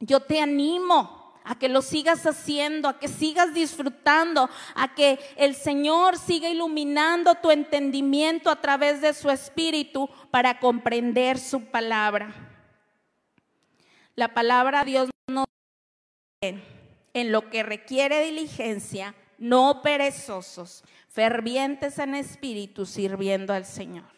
Yo 0.00 0.20
te 0.20 0.40
animo 0.40 1.34
a 1.44 1.58
que 1.58 1.68
lo 1.68 1.80
sigas 1.80 2.26
haciendo, 2.26 2.88
a 2.88 2.98
que 2.98 3.08
sigas 3.08 3.54
disfrutando, 3.54 4.50
a 4.74 4.94
que 4.94 5.18
el 5.36 5.54
Señor 5.54 6.18
siga 6.18 6.48
iluminando 6.50 7.34
tu 7.36 7.50
entendimiento 7.50 8.50
a 8.50 8.60
través 8.60 9.00
de 9.00 9.14
su 9.14 9.30
espíritu 9.30 10.10
para 10.30 10.60
comprender 10.60 11.38
su 11.38 11.64
palabra. 11.64 12.34
La 14.14 14.34
palabra 14.34 14.84
de 14.84 14.90
Dios 14.90 15.10
no 15.28 15.44
en 16.42 17.32
lo 17.32 17.48
que 17.50 17.62
requiere 17.62 18.24
diligencia, 18.24 19.14
no 19.38 19.80
perezosos, 19.82 20.84
fervientes 21.08 21.98
en 21.98 22.14
espíritu, 22.14 22.84
sirviendo 22.84 23.54
al 23.54 23.64
Señor. 23.64 24.17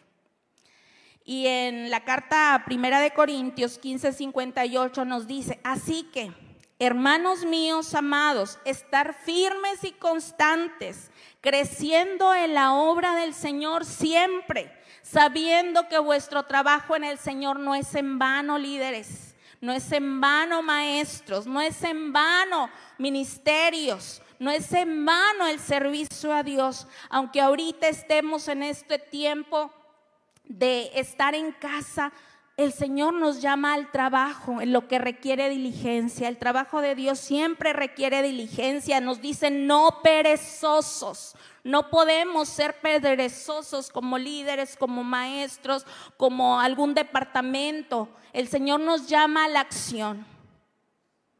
Y 1.23 1.45
en 1.47 1.89
la 1.89 2.03
carta 2.03 2.63
primera 2.65 2.99
de 2.99 3.11
Corintios 3.11 3.77
15, 3.77 4.13
58 4.13 5.05
nos 5.05 5.27
dice, 5.27 5.59
así 5.63 6.09
que, 6.11 6.31
hermanos 6.79 7.45
míos 7.45 7.93
amados, 7.93 8.57
estar 8.65 9.13
firmes 9.13 9.83
y 9.83 9.91
constantes, 9.91 11.11
creciendo 11.39 12.33
en 12.33 12.55
la 12.55 12.73
obra 12.73 13.15
del 13.15 13.35
Señor 13.35 13.85
siempre, 13.85 14.75
sabiendo 15.03 15.87
que 15.87 15.99
vuestro 15.99 16.43
trabajo 16.43 16.95
en 16.95 17.03
el 17.03 17.19
Señor 17.19 17.59
no 17.59 17.75
es 17.75 17.93
en 17.93 18.17
vano, 18.17 18.57
líderes, 18.57 19.35
no 19.59 19.71
es 19.73 19.91
en 19.91 20.19
vano, 20.19 20.63
maestros, 20.63 21.45
no 21.45 21.61
es 21.61 21.83
en 21.83 22.11
vano, 22.11 22.71
ministerios, 22.97 24.23
no 24.39 24.49
es 24.49 24.73
en 24.73 25.05
vano 25.05 25.45
el 25.45 25.59
servicio 25.59 26.33
a 26.33 26.41
Dios, 26.41 26.87
aunque 27.09 27.41
ahorita 27.41 27.87
estemos 27.87 28.47
en 28.47 28.63
este 28.63 28.97
tiempo 28.97 29.71
de 30.57 30.91
estar 30.95 31.35
en 31.35 31.51
casa, 31.51 32.11
el 32.57 32.73
Señor 32.73 33.13
nos 33.13 33.41
llama 33.41 33.73
al 33.73 33.89
trabajo, 33.91 34.61
en 34.61 34.73
lo 34.73 34.87
que 34.87 34.99
requiere 34.99 35.49
diligencia. 35.49 36.27
El 36.27 36.37
trabajo 36.37 36.81
de 36.81 36.95
Dios 36.95 37.17
siempre 37.19 37.73
requiere 37.73 38.21
diligencia. 38.21 38.99
Nos 39.01 39.21
dice 39.21 39.49
no 39.49 39.99
perezosos. 40.03 41.35
No 41.63 41.89
podemos 41.89 42.49
ser 42.49 42.79
perezosos 42.79 43.89
como 43.89 44.17
líderes, 44.17 44.75
como 44.75 45.03
maestros, 45.03 45.85
como 46.17 46.59
algún 46.59 46.93
departamento. 46.93 48.09
El 48.33 48.47
Señor 48.47 48.81
nos 48.81 49.07
llama 49.07 49.45
a 49.45 49.49
la 49.49 49.61
acción 49.61 50.25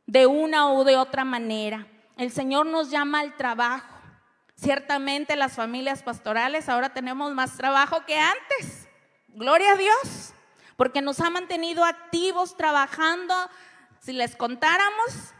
de 0.08 0.26
una 0.26 0.74
u 0.74 0.84
de 0.84 0.98
otra 0.98 1.24
manera. 1.24 1.88
El 2.18 2.32
Señor 2.32 2.66
nos 2.66 2.90
llama 2.90 3.20
al 3.20 3.36
trabajo. 3.36 3.96
Ciertamente 4.56 5.36
las 5.36 5.54
familias 5.54 6.04
pastorales 6.04 6.70
ahora 6.70 6.94
tenemos 6.94 7.34
más 7.34 7.58
trabajo 7.58 8.06
que 8.06 8.18
antes. 8.18 8.88
Gloria 9.34 9.74
a 9.74 9.78
Dios, 9.78 10.34
porque 10.76 11.02
nos 11.02 11.20
ha 11.22 11.30
mantenido 11.30 11.86
activos 11.86 12.58
trabajando. 12.58 13.34
Si 14.00 14.14
les 14.14 14.36
contáramos, 14.36 15.34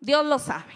Dios 0.00 0.26
lo 0.26 0.38
sabe. 0.38 0.74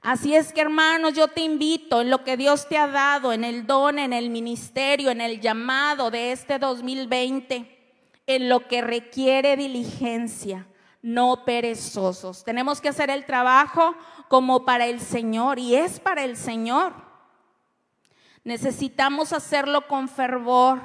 Así 0.00 0.34
es 0.34 0.52
que 0.52 0.60
hermanos, 0.60 1.14
yo 1.14 1.28
te 1.28 1.42
invito 1.42 2.00
en 2.00 2.10
lo 2.10 2.24
que 2.24 2.36
Dios 2.36 2.68
te 2.68 2.76
ha 2.76 2.88
dado, 2.88 3.32
en 3.32 3.44
el 3.44 3.66
don, 3.66 3.98
en 3.98 4.12
el 4.12 4.30
ministerio, 4.30 5.10
en 5.10 5.20
el 5.20 5.40
llamado 5.40 6.10
de 6.10 6.32
este 6.32 6.58
2020, 6.58 7.94
en 8.26 8.48
lo 8.48 8.66
que 8.66 8.82
requiere 8.82 9.56
diligencia, 9.56 10.66
no 11.02 11.44
perezosos. 11.44 12.42
Tenemos 12.44 12.80
que 12.80 12.88
hacer 12.88 13.10
el 13.10 13.26
trabajo 13.26 13.94
como 14.28 14.64
para 14.64 14.86
el 14.86 15.00
Señor 15.00 15.58
y 15.58 15.76
es 15.76 16.00
para 16.00 16.24
el 16.24 16.36
Señor. 16.36 17.11
Necesitamos 18.44 19.32
hacerlo 19.32 19.86
con 19.86 20.08
fervor. 20.08 20.80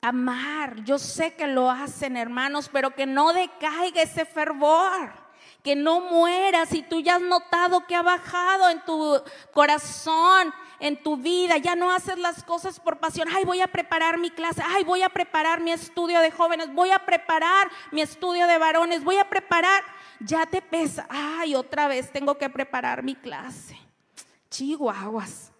Amar, 0.00 0.82
yo 0.84 0.98
sé 0.98 1.34
que 1.34 1.46
lo 1.46 1.70
hacen 1.70 2.16
hermanos, 2.16 2.68
pero 2.72 2.94
que 2.94 3.06
no 3.06 3.32
decaiga 3.32 4.02
ese 4.02 4.24
fervor, 4.24 5.12
que 5.62 5.76
no 5.76 6.00
muera. 6.00 6.66
Si 6.66 6.82
tú 6.82 7.00
ya 7.00 7.16
has 7.16 7.22
notado 7.22 7.86
que 7.86 7.94
ha 7.94 8.02
bajado 8.02 8.68
en 8.68 8.84
tu 8.84 9.22
corazón, 9.52 10.52
en 10.80 11.00
tu 11.00 11.16
vida, 11.16 11.58
ya 11.58 11.76
no 11.76 11.92
haces 11.92 12.18
las 12.18 12.42
cosas 12.42 12.80
por 12.80 12.98
pasión, 12.98 13.28
ay 13.32 13.44
voy 13.44 13.60
a 13.60 13.68
preparar 13.68 14.18
mi 14.18 14.30
clase, 14.30 14.60
ay 14.64 14.82
voy 14.82 15.02
a 15.02 15.08
preparar 15.08 15.60
mi 15.60 15.70
estudio 15.70 16.18
de 16.18 16.32
jóvenes, 16.32 16.74
voy 16.74 16.90
a 16.90 17.06
preparar 17.06 17.70
mi 17.92 18.02
estudio 18.02 18.48
de 18.48 18.58
varones, 18.58 19.04
voy 19.04 19.18
a 19.18 19.28
preparar, 19.28 19.84
ya 20.18 20.46
te 20.46 20.60
pesa, 20.60 21.06
ay 21.08 21.54
otra 21.54 21.86
vez 21.86 22.10
tengo 22.10 22.36
que 22.36 22.50
preparar 22.50 23.04
mi 23.04 23.14
clase. 23.14 23.78
Chihuahuas. 24.50 25.51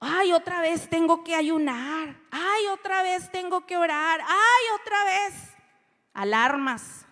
Ay, 0.00 0.32
otra 0.32 0.60
vez 0.60 0.88
tengo 0.88 1.24
que 1.24 1.34
ayunar. 1.34 2.16
Ay, 2.30 2.66
otra 2.72 3.02
vez 3.02 3.30
tengo 3.30 3.66
que 3.66 3.76
orar. 3.76 4.20
Ay, 4.20 4.64
otra 4.80 5.04
vez. 5.04 5.54
Alarmas. 6.12 7.06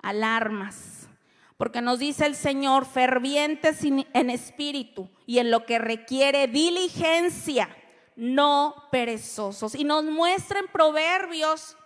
Alarmas. 0.00 1.08
Porque 1.56 1.80
nos 1.80 1.98
dice 1.98 2.26
el 2.26 2.36
Señor, 2.36 2.86
fervientes 2.86 3.82
en 3.82 4.30
espíritu 4.30 5.10
y 5.26 5.40
en 5.40 5.50
lo 5.50 5.66
que 5.66 5.80
requiere 5.80 6.46
diligencia, 6.46 7.68
no 8.14 8.74
perezosos. 8.92 9.74
Y 9.74 9.82
nos 9.82 10.04
muestra 10.04 10.60
en 10.60 10.68
Proverbios 10.68 11.76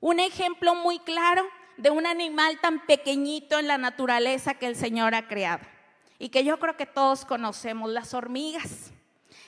un 0.00 0.18
ejemplo 0.18 0.74
muy 0.74 0.98
claro 0.98 1.46
de 1.76 1.90
un 1.90 2.06
animal 2.06 2.58
tan 2.60 2.84
pequeñito 2.86 3.58
en 3.58 3.68
la 3.68 3.78
naturaleza 3.78 4.54
que 4.54 4.66
el 4.66 4.74
Señor 4.74 5.14
ha 5.14 5.28
creado 5.28 5.64
y 6.22 6.28
que 6.28 6.44
yo 6.44 6.60
creo 6.60 6.76
que 6.76 6.86
todos 6.86 7.24
conocemos, 7.24 7.90
las 7.90 8.14
hormigas. 8.14 8.92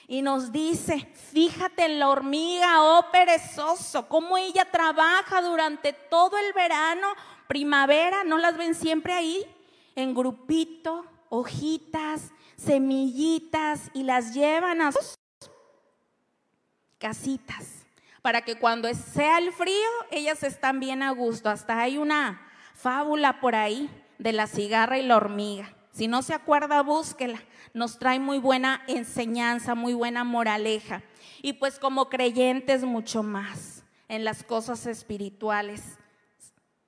Y 0.09 0.23
nos 0.23 0.51
dice, 0.51 1.09
fíjate 1.31 1.85
en 1.85 2.01
la 2.01 2.09
hormiga, 2.09 2.83
oh 2.83 3.13
perezoso, 3.13 4.09
cómo 4.09 4.37
ella 4.37 4.65
trabaja 4.65 5.41
durante 5.41 5.93
todo 5.93 6.37
el 6.37 6.53
verano 6.53 7.07
primavera, 7.47 8.25
¿no 8.25 8.39
las 8.39 8.57
ven 8.57 8.75
siempre 8.75 9.13
ahí? 9.13 9.47
En 9.95 10.17
grupito, 10.17 11.07
hojitas, 11.29 12.33
semillitas 12.57 13.83
y 13.95 14.03
las 14.03 14.35
llevan 14.35 14.83
a 14.83 14.91
sus 14.91 15.15
casitas 16.99 17.87
para 18.21 18.43
que 18.43 18.59
cuando 18.59 18.93
sea 18.95 19.39
el 19.39 19.53
frío 19.53 19.91
ellas 20.11 20.43
están 20.43 20.81
bien 20.81 21.05
a 21.05 21.13
gusto. 21.13 21.49
Hasta 21.51 21.79
hay 21.79 21.99
una 21.99 22.45
fábula 22.75 23.41
por 23.41 23.55
ahí 23.55 23.89
de 24.19 24.33
la 24.33 24.49
cigarra 24.49 24.99
y 24.99 25.07
la 25.07 25.19
hormiga. 25.19 25.73
Si 25.95 26.09
no 26.09 26.23
se 26.23 26.35
acuerda, 26.35 26.83
búsquela. 26.83 27.41
Nos 27.73 28.01
trae 28.01 28.19
muy 28.19 28.39
buena 28.39 28.83
enseñanza, 28.89 29.77
muy 29.77 29.95
buena 29.95 30.25
moraleja. 30.25 31.05
Y 31.41 31.53
pues 31.53 31.79
como 31.79 32.09
creyentes 32.09 32.83
mucho 32.83 33.23
más 33.23 33.85
en 34.09 34.25
las 34.25 34.43
cosas 34.43 34.87
espirituales, 34.87 35.97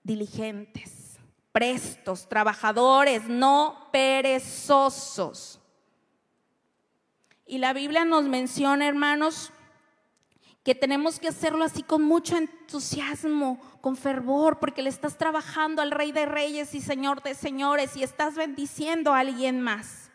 diligentes, 0.02 1.20
prestos, 1.52 2.28
trabajadores, 2.28 3.28
no 3.28 3.88
perezosos. 3.92 5.60
Y 7.46 7.58
la 7.58 7.72
Biblia 7.72 8.04
nos 8.04 8.24
menciona, 8.24 8.88
hermanos, 8.88 9.52
que 10.66 10.74
tenemos 10.74 11.20
que 11.20 11.28
hacerlo 11.28 11.62
así 11.62 11.84
con 11.84 12.02
mucho 12.02 12.36
entusiasmo, 12.36 13.60
con 13.80 13.96
fervor, 13.96 14.58
porque 14.58 14.82
le 14.82 14.88
estás 14.88 15.16
trabajando 15.16 15.80
al 15.80 15.92
Rey 15.92 16.10
de 16.10 16.26
Reyes 16.26 16.74
y 16.74 16.80
Señor 16.80 17.22
de 17.22 17.36
Señores 17.36 17.96
y 17.96 18.02
estás 18.02 18.34
bendiciendo 18.34 19.14
a 19.14 19.20
alguien 19.20 19.60
más. 19.60 20.10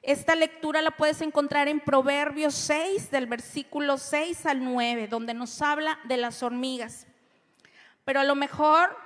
Esta 0.00 0.36
lectura 0.36 0.80
la 0.80 0.92
puedes 0.92 1.20
encontrar 1.20 1.68
en 1.68 1.80
Proverbios 1.80 2.54
6, 2.54 3.10
del 3.10 3.26
versículo 3.26 3.98
6 3.98 4.46
al 4.46 4.64
9, 4.64 5.06
donde 5.06 5.34
nos 5.34 5.60
habla 5.60 5.98
de 6.04 6.16
las 6.16 6.42
hormigas. 6.42 7.06
Pero 8.06 8.20
a 8.20 8.24
lo 8.24 8.36
mejor 8.36 8.96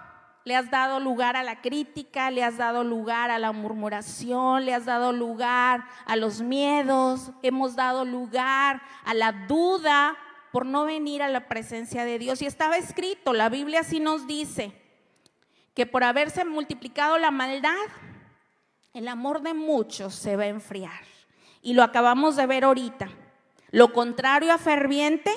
le 0.44 0.54
has 0.54 0.70
dado 0.70 1.00
lugar 1.00 1.36
a 1.36 1.42
la 1.42 1.60
crítica, 1.60 2.30
le 2.30 2.44
has 2.44 2.56
dado 2.56 2.84
lugar 2.84 3.32
a 3.32 3.40
la 3.40 3.50
murmuración, 3.50 4.64
le 4.64 4.74
has 4.74 4.84
dado 4.84 5.12
lugar 5.12 5.84
a 6.06 6.14
los 6.14 6.40
miedos, 6.40 7.32
hemos 7.42 7.74
dado 7.74 8.04
lugar 8.04 8.80
a 9.04 9.12
la 9.12 9.32
duda, 9.32 10.16
por 10.52 10.66
no 10.66 10.84
venir 10.84 11.22
a 11.22 11.28
la 11.28 11.48
presencia 11.48 12.04
de 12.04 12.18
Dios. 12.18 12.42
Y 12.42 12.46
estaba 12.46 12.76
escrito, 12.76 13.32
la 13.32 13.48
Biblia 13.48 13.82
sí 13.82 14.00
nos 14.00 14.26
dice, 14.26 14.72
que 15.74 15.86
por 15.86 16.02
haberse 16.02 16.44
multiplicado 16.44 17.18
la 17.18 17.30
maldad, 17.30 17.76
el 18.94 19.06
amor 19.06 19.42
de 19.42 19.54
muchos 19.54 20.14
se 20.14 20.36
va 20.36 20.44
a 20.44 20.48
enfriar. 20.48 21.02
Y 21.62 21.74
lo 21.74 21.82
acabamos 21.82 22.36
de 22.36 22.46
ver 22.46 22.64
ahorita. 22.64 23.08
Lo 23.70 23.92
contrario 23.92 24.52
a 24.52 24.58
ferviente 24.58 25.32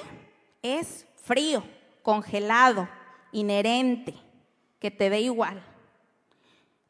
es 0.63 1.05
frío, 1.15 1.63
congelado, 2.01 2.87
inherente, 3.31 4.15
que 4.79 4.89
te 4.89 5.09
dé 5.09 5.21
igual. 5.21 5.63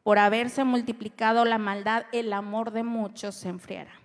Por 0.02 0.18
haberse 0.18 0.64
multiplicado 0.64 1.44
la 1.44 1.58
maldad, 1.58 2.06
el 2.12 2.32
amor 2.32 2.70
de 2.70 2.82
muchos 2.82 3.34
se 3.34 3.48
enfriará. 3.48 4.01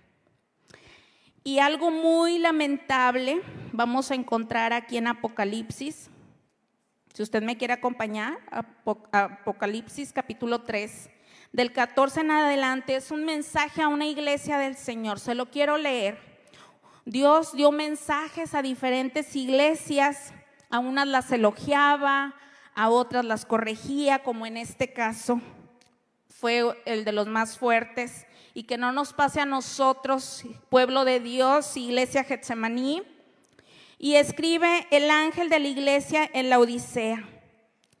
Y 1.44 1.60
algo 1.60 1.90
muy 1.90 2.38
lamentable 2.38 3.40
vamos 3.72 4.10
a 4.10 4.14
encontrar 4.14 4.72
aquí 4.72 4.96
en 4.96 5.06
Apocalipsis. 5.06 6.10
Si 7.14 7.22
usted 7.22 7.42
me 7.42 7.56
quiere 7.56 7.74
acompañar, 7.74 8.38
Apocalipsis 9.12 10.12
capítulo 10.12 10.62
3, 10.62 11.10
del 11.52 11.72
14 11.72 12.20
en 12.20 12.30
adelante, 12.30 12.96
es 12.96 13.10
un 13.10 13.24
mensaje 13.24 13.82
a 13.82 13.88
una 13.88 14.06
iglesia 14.06 14.58
del 14.58 14.76
Señor. 14.76 15.18
Se 15.18 15.34
lo 15.34 15.50
quiero 15.50 15.78
leer. 15.78 16.18
Dios 17.04 17.54
dio 17.54 17.72
mensajes 17.72 18.54
a 18.54 18.62
diferentes 18.62 19.34
iglesias, 19.34 20.34
a 20.70 20.78
unas 20.78 21.06
las 21.06 21.32
elogiaba, 21.32 22.34
a 22.74 22.90
otras 22.90 23.24
las 23.24 23.46
corregía, 23.46 24.22
como 24.22 24.44
en 24.44 24.56
este 24.58 24.92
caso 24.92 25.40
fue 26.38 26.80
el 26.84 27.04
de 27.04 27.10
los 27.10 27.26
más 27.26 27.58
fuertes 27.58 28.27
y 28.54 28.64
que 28.64 28.78
no 28.78 28.92
nos 28.92 29.12
pase 29.12 29.40
a 29.40 29.46
nosotros, 29.46 30.44
pueblo 30.68 31.04
de 31.04 31.20
Dios, 31.20 31.76
iglesia 31.76 32.24
Getsemaní. 32.24 33.02
Y 33.98 34.14
escribe 34.14 34.86
el 34.90 35.10
ángel 35.10 35.48
de 35.48 35.58
la 35.58 35.68
iglesia 35.68 36.30
en 36.32 36.50
la 36.50 36.58
Odisea. 36.58 37.28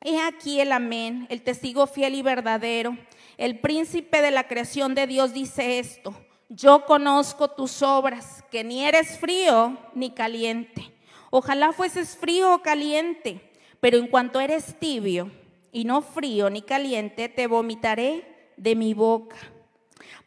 He 0.00 0.20
aquí 0.20 0.60
el 0.60 0.72
amén, 0.72 1.26
el 1.28 1.42
testigo 1.42 1.86
fiel 1.86 2.14
y 2.14 2.22
verdadero. 2.22 2.96
El 3.36 3.58
príncipe 3.58 4.22
de 4.22 4.30
la 4.30 4.46
creación 4.46 4.94
de 4.94 5.06
Dios 5.06 5.32
dice 5.32 5.78
esto. 5.78 6.14
Yo 6.48 6.86
conozco 6.86 7.48
tus 7.48 7.82
obras, 7.82 8.44
que 8.50 8.64
ni 8.64 8.84
eres 8.84 9.18
frío 9.18 9.76
ni 9.94 10.10
caliente. 10.10 10.92
Ojalá 11.30 11.72
fueses 11.72 12.16
frío 12.16 12.54
o 12.54 12.62
caliente, 12.62 13.52
pero 13.80 13.98
en 13.98 14.06
cuanto 14.06 14.40
eres 14.40 14.78
tibio 14.78 15.30
y 15.72 15.84
no 15.84 16.00
frío 16.00 16.48
ni 16.48 16.62
caliente, 16.62 17.28
te 17.28 17.46
vomitaré 17.46 18.52
de 18.56 18.74
mi 18.74 18.94
boca. 18.94 19.36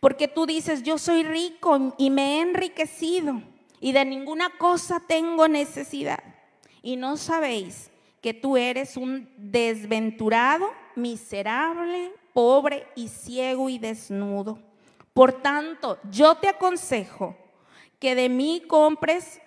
Porque 0.01 0.27
tú 0.27 0.47
dices, 0.47 0.81
yo 0.81 0.97
soy 0.97 1.21
rico 1.21 1.93
y 1.99 2.09
me 2.09 2.39
he 2.39 2.41
enriquecido 2.41 3.39
y 3.79 3.91
de 3.91 4.03
ninguna 4.03 4.49
cosa 4.57 4.99
tengo 4.99 5.47
necesidad. 5.47 6.23
Y 6.81 6.95
no 6.95 7.17
sabéis 7.17 7.91
que 8.19 8.33
tú 8.33 8.57
eres 8.57 8.97
un 8.97 9.29
desventurado, 9.37 10.71
miserable, 10.95 12.11
pobre 12.33 12.87
y 12.95 13.09
ciego 13.09 13.69
y 13.69 13.77
desnudo. 13.77 14.57
Por 15.13 15.33
tanto, 15.43 15.99
yo 16.09 16.33
te 16.35 16.47
aconsejo 16.47 17.37
que 17.99 18.15
de 18.15 18.27
mí 18.27 18.63
compres 18.67 19.39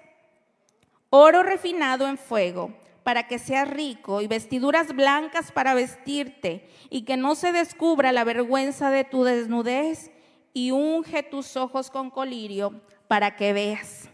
oro 1.11 1.43
refinado 1.43 2.07
en 2.07 2.17
fuego 2.17 2.73
para 3.03 3.27
que 3.27 3.41
seas 3.41 3.69
rico 3.69 4.23
y 4.23 4.29
vestiduras 4.29 4.95
blancas 4.95 5.51
para 5.51 5.75
vestirte 5.75 6.69
y 6.91 7.03
que 7.03 7.17
no 7.17 7.35
se 7.35 7.51
descubra 7.51 8.13
la 8.13 8.23
vergüenza 8.23 8.91
de 8.91 9.03
tu 9.03 9.25
desnudez 9.25 10.13
y 10.55 10.71
unge 10.71 11.25
tus 11.25 11.57
ojos 11.57 11.91
con 11.91 12.09
colirio 12.09 12.81
para 13.09 13.37
que 13.37 13.53
veas. 13.53 14.09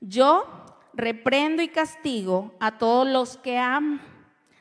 Yo 0.00 0.46
reprendo 0.94 1.62
y 1.62 1.68
castigo 1.68 2.54
a 2.60 2.78
todos 2.78 3.06
los 3.06 3.36
que 3.36 3.58
amo. 3.58 3.98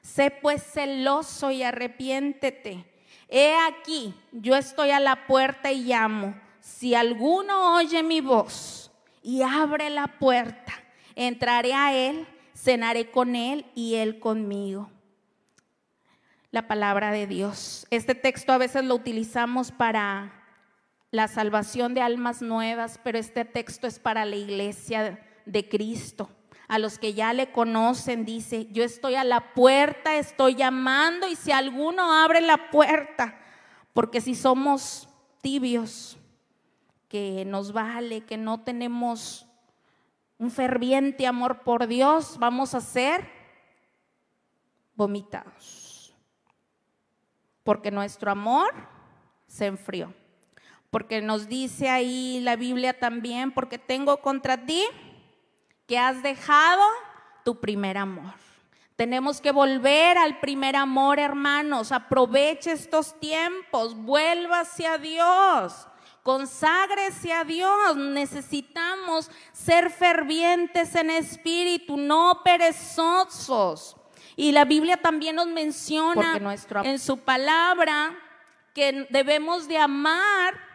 Sé 0.01 0.31
pues 0.31 0.63
celoso 0.63 1.51
y 1.51 1.63
arrepiéntete. 1.63 2.85
He 3.29 3.55
aquí, 3.55 4.13
yo 4.31 4.55
estoy 4.55 4.89
a 4.91 4.99
la 4.99 5.27
puerta 5.27 5.71
y 5.71 5.83
llamo. 5.83 6.35
Si 6.59 6.95
alguno 6.95 7.75
oye 7.75 8.03
mi 8.03 8.19
voz 8.19 8.91
y 9.21 9.41
abre 9.43 9.89
la 9.89 10.07
puerta, 10.07 10.73
entraré 11.15 11.73
a 11.73 11.95
él, 11.95 12.27
cenaré 12.55 13.11
con 13.11 13.35
él 13.35 13.65
y 13.75 13.95
él 13.95 14.19
conmigo. 14.19 14.89
La 16.51 16.67
palabra 16.67 17.11
de 17.11 17.27
Dios. 17.27 17.87
Este 17.89 18.15
texto 18.15 18.51
a 18.51 18.57
veces 18.57 18.83
lo 18.85 18.95
utilizamos 18.95 19.71
para 19.71 20.42
la 21.13 21.27
salvación 21.27 21.93
de 21.93 22.01
almas 22.01 22.41
nuevas, 22.41 22.99
pero 23.03 23.19
este 23.19 23.45
texto 23.45 23.85
es 23.85 23.99
para 23.99 24.25
la 24.25 24.35
iglesia 24.35 25.23
de 25.45 25.69
Cristo. 25.69 26.27
A 26.67 26.79
los 26.79 26.97
que 26.97 27.13
ya 27.13 27.33
le 27.33 27.51
conocen, 27.51 28.25
dice, 28.25 28.65
yo 28.71 28.83
estoy 28.83 29.13
a 29.13 29.23
la 29.23 29.53
puerta, 29.53 30.15
estoy 30.15 30.55
llamando 30.55 31.27
y 31.27 31.35
si 31.35 31.51
alguno 31.51 32.11
abre 32.11 32.41
la 32.41 32.71
puerta, 32.71 33.39
porque 33.93 34.21
si 34.21 34.33
somos 34.33 35.07
tibios, 35.43 36.17
que 37.09 37.45
nos 37.45 37.73
vale, 37.73 38.21
que 38.21 38.37
no 38.37 38.61
tenemos 38.61 39.45
un 40.39 40.49
ferviente 40.49 41.27
amor 41.27 41.59
por 41.59 41.85
Dios, 41.85 42.39
vamos 42.39 42.73
a 42.73 42.81
ser 42.81 43.29
vomitados. 44.95 46.15
Porque 47.61 47.91
nuestro 47.91 48.31
amor 48.31 48.73
se 49.45 49.67
enfrió 49.67 50.11
porque 50.93 51.23
nos 51.23 51.47
dice 51.47 51.89
ahí 51.89 52.39
la 52.41 52.55
Biblia 52.55 52.93
también, 52.99 53.51
porque 53.51 53.79
tengo 53.79 54.17
contra 54.17 54.63
ti 54.63 54.85
que 55.87 55.97
has 55.97 56.21
dejado 56.21 56.83
tu 57.43 57.59
primer 57.59 57.97
amor. 57.97 58.35
Tenemos 58.95 59.41
que 59.41 59.51
volver 59.51 60.19
al 60.19 60.39
primer 60.39 60.75
amor, 60.75 61.17
hermanos. 61.17 61.91
Aproveche 61.91 62.73
estos 62.73 63.19
tiempos, 63.19 63.95
vuelva 63.95 64.59
hacia 64.59 64.99
Dios, 64.99 65.87
conságrese 66.21 67.33
a 67.33 67.43
Dios. 67.43 67.97
Necesitamos 67.97 69.31
ser 69.51 69.89
fervientes 69.89 70.93
en 70.93 71.09
espíritu, 71.09 71.97
no 71.97 72.41
perezosos. 72.45 73.95
Y 74.35 74.51
la 74.51 74.63
Biblia 74.63 74.97
también 74.97 75.37
nos 75.37 75.47
menciona 75.47 76.39
en 76.83 76.99
su 76.99 77.17
palabra 77.17 78.15
que 78.75 79.07
debemos 79.09 79.67
de 79.67 79.79
amar 79.79 80.72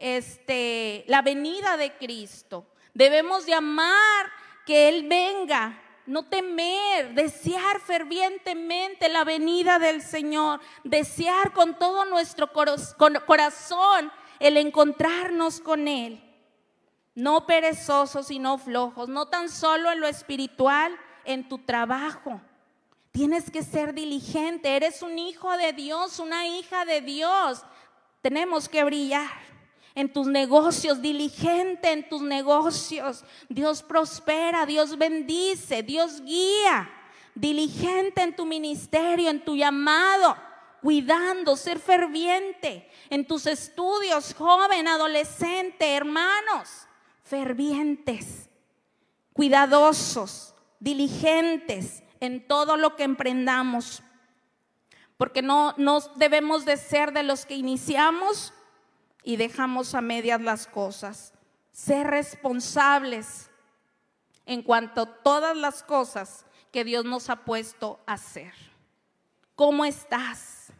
este, 0.00 1.04
la 1.06 1.22
venida 1.22 1.76
de 1.76 1.92
Cristo. 1.92 2.66
Debemos 2.94 3.46
de 3.46 3.54
amar 3.54 4.26
que 4.66 4.88
Él 4.88 5.06
venga, 5.06 5.80
no 6.06 6.24
temer, 6.24 7.14
desear 7.14 7.80
fervientemente 7.80 9.08
la 9.08 9.24
venida 9.24 9.78
del 9.78 10.02
Señor, 10.02 10.60
desear 10.82 11.52
con 11.52 11.78
todo 11.78 12.04
nuestro 12.06 12.50
corazón 12.52 14.10
el 14.40 14.56
encontrarnos 14.56 15.60
con 15.60 15.86
Él. 15.86 16.24
No 17.14 17.46
perezosos 17.46 18.30
y 18.30 18.38
no 18.38 18.56
flojos, 18.58 19.08
no 19.08 19.26
tan 19.28 19.50
solo 19.50 19.92
en 19.92 20.00
lo 20.00 20.08
espiritual, 20.08 20.96
en 21.24 21.48
tu 21.48 21.58
trabajo. 21.58 22.40
Tienes 23.12 23.50
que 23.50 23.62
ser 23.62 23.92
diligente. 23.92 24.74
Eres 24.74 25.02
un 25.02 25.18
hijo 25.18 25.54
de 25.56 25.72
Dios, 25.72 26.18
una 26.18 26.46
hija 26.46 26.84
de 26.84 27.00
Dios. 27.02 27.62
Tenemos 28.22 28.68
que 28.68 28.84
brillar 28.84 29.50
en 29.94 30.12
tus 30.12 30.26
negocios, 30.26 31.02
diligente 31.02 31.92
en 31.92 32.08
tus 32.08 32.22
negocios. 32.22 33.24
Dios 33.48 33.82
prospera, 33.82 34.66
Dios 34.66 34.96
bendice, 34.96 35.82
Dios 35.82 36.22
guía. 36.22 36.90
Diligente 37.34 38.22
en 38.22 38.34
tu 38.34 38.44
ministerio, 38.44 39.30
en 39.30 39.44
tu 39.44 39.56
llamado, 39.56 40.36
cuidando, 40.82 41.56
ser 41.56 41.78
ferviente 41.78 42.88
en 43.08 43.26
tus 43.26 43.46
estudios, 43.46 44.34
joven, 44.34 44.88
adolescente, 44.88 45.94
hermanos, 45.94 46.86
fervientes, 47.22 48.48
cuidadosos, 49.32 50.54
diligentes 50.78 52.02
en 52.20 52.46
todo 52.46 52.76
lo 52.76 52.96
que 52.96 53.04
emprendamos. 53.04 54.02
Porque 55.16 55.42
no, 55.42 55.74
no 55.76 56.00
debemos 56.16 56.64
de 56.64 56.76
ser 56.76 57.12
de 57.12 57.22
los 57.22 57.44
que 57.46 57.54
iniciamos 57.54 58.52
y 59.22 59.36
dejamos 59.36 59.94
a 59.94 60.00
medias 60.00 60.40
las 60.40 60.66
cosas. 60.66 61.32
Ser 61.72 62.06
responsables 62.06 63.50
en 64.46 64.62
cuanto 64.62 65.02
a 65.02 65.22
todas 65.22 65.56
las 65.56 65.82
cosas 65.82 66.44
que 66.72 66.84
Dios 66.84 67.04
nos 67.04 67.30
ha 67.30 67.44
puesto 67.44 68.00
a 68.06 68.14
hacer. 68.14 68.52
¿Cómo 69.54 69.84
estás? 69.84 70.72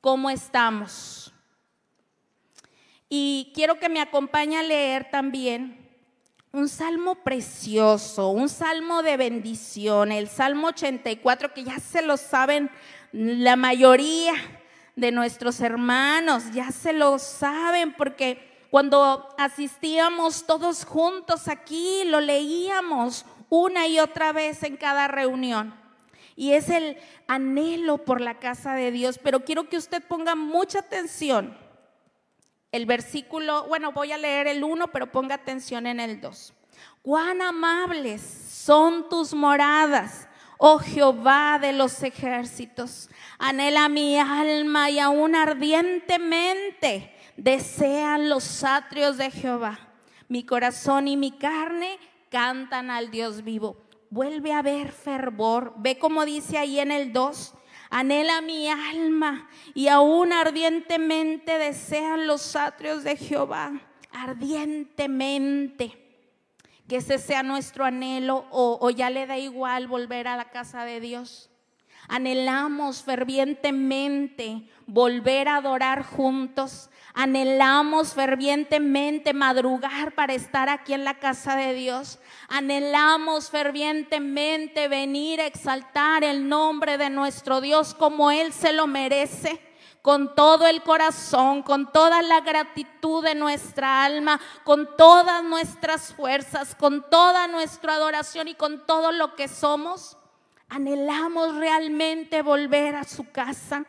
¿Cómo 0.00 0.30
estamos? 0.30 1.32
Y 3.08 3.50
quiero 3.54 3.78
que 3.78 3.88
me 3.88 4.00
acompañe 4.00 4.56
a 4.56 4.62
leer 4.62 5.10
también 5.10 5.80
un 6.52 6.68
salmo 6.68 7.16
precioso, 7.16 8.28
un 8.30 8.48
salmo 8.48 9.02
de 9.02 9.16
bendición, 9.16 10.10
el 10.12 10.28
Salmo 10.28 10.68
84, 10.68 11.54
que 11.54 11.64
ya 11.64 11.78
se 11.78 12.02
lo 12.02 12.16
saben 12.16 12.70
la 13.12 13.56
mayoría 13.56 14.34
de 15.00 15.10
nuestros 15.10 15.60
hermanos, 15.60 16.44
ya 16.52 16.70
se 16.70 16.92
lo 16.92 17.18
saben 17.18 17.94
porque 17.94 18.66
cuando 18.70 19.34
asistíamos 19.38 20.46
todos 20.46 20.84
juntos 20.84 21.48
aquí, 21.48 22.04
lo 22.04 22.20
leíamos 22.20 23.24
una 23.48 23.88
y 23.88 23.98
otra 23.98 24.32
vez 24.32 24.62
en 24.62 24.76
cada 24.76 25.08
reunión. 25.08 25.74
Y 26.36 26.52
es 26.52 26.68
el 26.68 26.96
anhelo 27.26 27.98
por 27.98 28.20
la 28.20 28.38
casa 28.38 28.74
de 28.74 28.92
Dios, 28.92 29.18
pero 29.18 29.44
quiero 29.44 29.68
que 29.68 29.76
usted 29.76 30.02
ponga 30.06 30.34
mucha 30.34 30.78
atención. 30.78 31.56
El 32.70 32.86
versículo, 32.86 33.66
bueno, 33.66 33.92
voy 33.92 34.12
a 34.12 34.18
leer 34.18 34.46
el 34.46 34.62
1, 34.62 34.88
pero 34.88 35.10
ponga 35.10 35.34
atención 35.34 35.86
en 35.86 35.98
el 35.98 36.20
2. 36.20 36.54
Cuán 37.02 37.42
amables 37.42 38.20
son 38.22 39.08
tus 39.08 39.34
moradas, 39.34 40.28
oh 40.62 40.78
Jehová 40.78 41.58
de 41.58 41.72
los 41.72 42.02
ejércitos. 42.02 43.08
Anhela 43.38 43.88
mi 43.88 44.18
alma 44.18 44.90
y 44.90 44.98
aún 44.98 45.34
ardientemente 45.34 47.14
desean 47.38 48.28
los 48.28 48.62
atrios 48.62 49.16
de 49.16 49.30
Jehová. 49.30 49.78
Mi 50.28 50.44
corazón 50.44 51.08
y 51.08 51.16
mi 51.16 51.32
carne 51.32 51.98
cantan 52.30 52.90
al 52.90 53.10
Dios 53.10 53.42
vivo. 53.42 53.78
Vuelve 54.10 54.52
a 54.52 54.60
ver 54.60 54.92
fervor. 54.92 55.72
Ve 55.78 55.98
como 55.98 56.26
dice 56.26 56.58
ahí 56.58 56.78
en 56.78 56.92
el 56.92 57.14
2. 57.14 57.54
Anhela 57.88 58.42
mi 58.42 58.68
alma 58.68 59.48
y 59.72 59.88
aún 59.88 60.30
ardientemente 60.34 61.56
desean 61.56 62.26
los 62.26 62.54
atrios 62.54 63.02
de 63.02 63.16
Jehová. 63.16 63.80
Ardientemente 64.12 66.09
que 66.90 66.96
ese 66.96 67.18
sea 67.18 67.44
nuestro 67.44 67.84
anhelo 67.84 68.46
o, 68.50 68.90
ya 68.90 69.10
le 69.10 69.24
da 69.24 69.38
igual 69.38 69.86
volver 69.86 70.26
a 70.26 70.36
la 70.36 70.46
casa 70.46 70.84
de 70.84 70.98
Dios. 70.98 71.48
Anhelamos 72.08 73.04
fervientemente 73.04 74.64
volver 74.88 75.46
a 75.46 75.58
adorar 75.58 76.02
juntos. 76.02 76.90
Anhelamos 77.14 78.14
fervientemente 78.14 79.32
madrugar 79.32 80.16
para 80.16 80.34
estar 80.34 80.68
aquí 80.68 80.92
en 80.92 81.04
la 81.04 81.20
casa 81.20 81.54
de 81.54 81.74
Dios. 81.74 82.18
Anhelamos 82.48 83.50
fervientemente 83.50 84.88
venir 84.88 85.40
a 85.40 85.46
exaltar 85.46 86.24
el 86.24 86.48
nombre 86.48 86.98
de 86.98 87.08
nuestro 87.08 87.60
Dios 87.60 87.94
como 87.94 88.32
Él 88.32 88.52
se 88.52 88.72
lo 88.72 88.88
merece 88.88 89.69
con 90.02 90.34
todo 90.34 90.66
el 90.66 90.82
corazón, 90.82 91.62
con 91.62 91.92
toda 91.92 92.22
la 92.22 92.40
gratitud 92.40 93.22
de 93.22 93.34
nuestra 93.34 94.04
alma, 94.04 94.40
con 94.64 94.96
todas 94.96 95.44
nuestras 95.44 96.14
fuerzas, 96.14 96.74
con 96.74 97.08
toda 97.10 97.48
nuestra 97.48 97.94
adoración 97.94 98.48
y 98.48 98.54
con 98.54 98.86
todo 98.86 99.12
lo 99.12 99.34
que 99.36 99.48
somos, 99.48 100.16
anhelamos 100.68 101.56
realmente 101.56 102.42
volver 102.42 102.94
a 102.94 103.04
su 103.04 103.30
casa. 103.30 103.84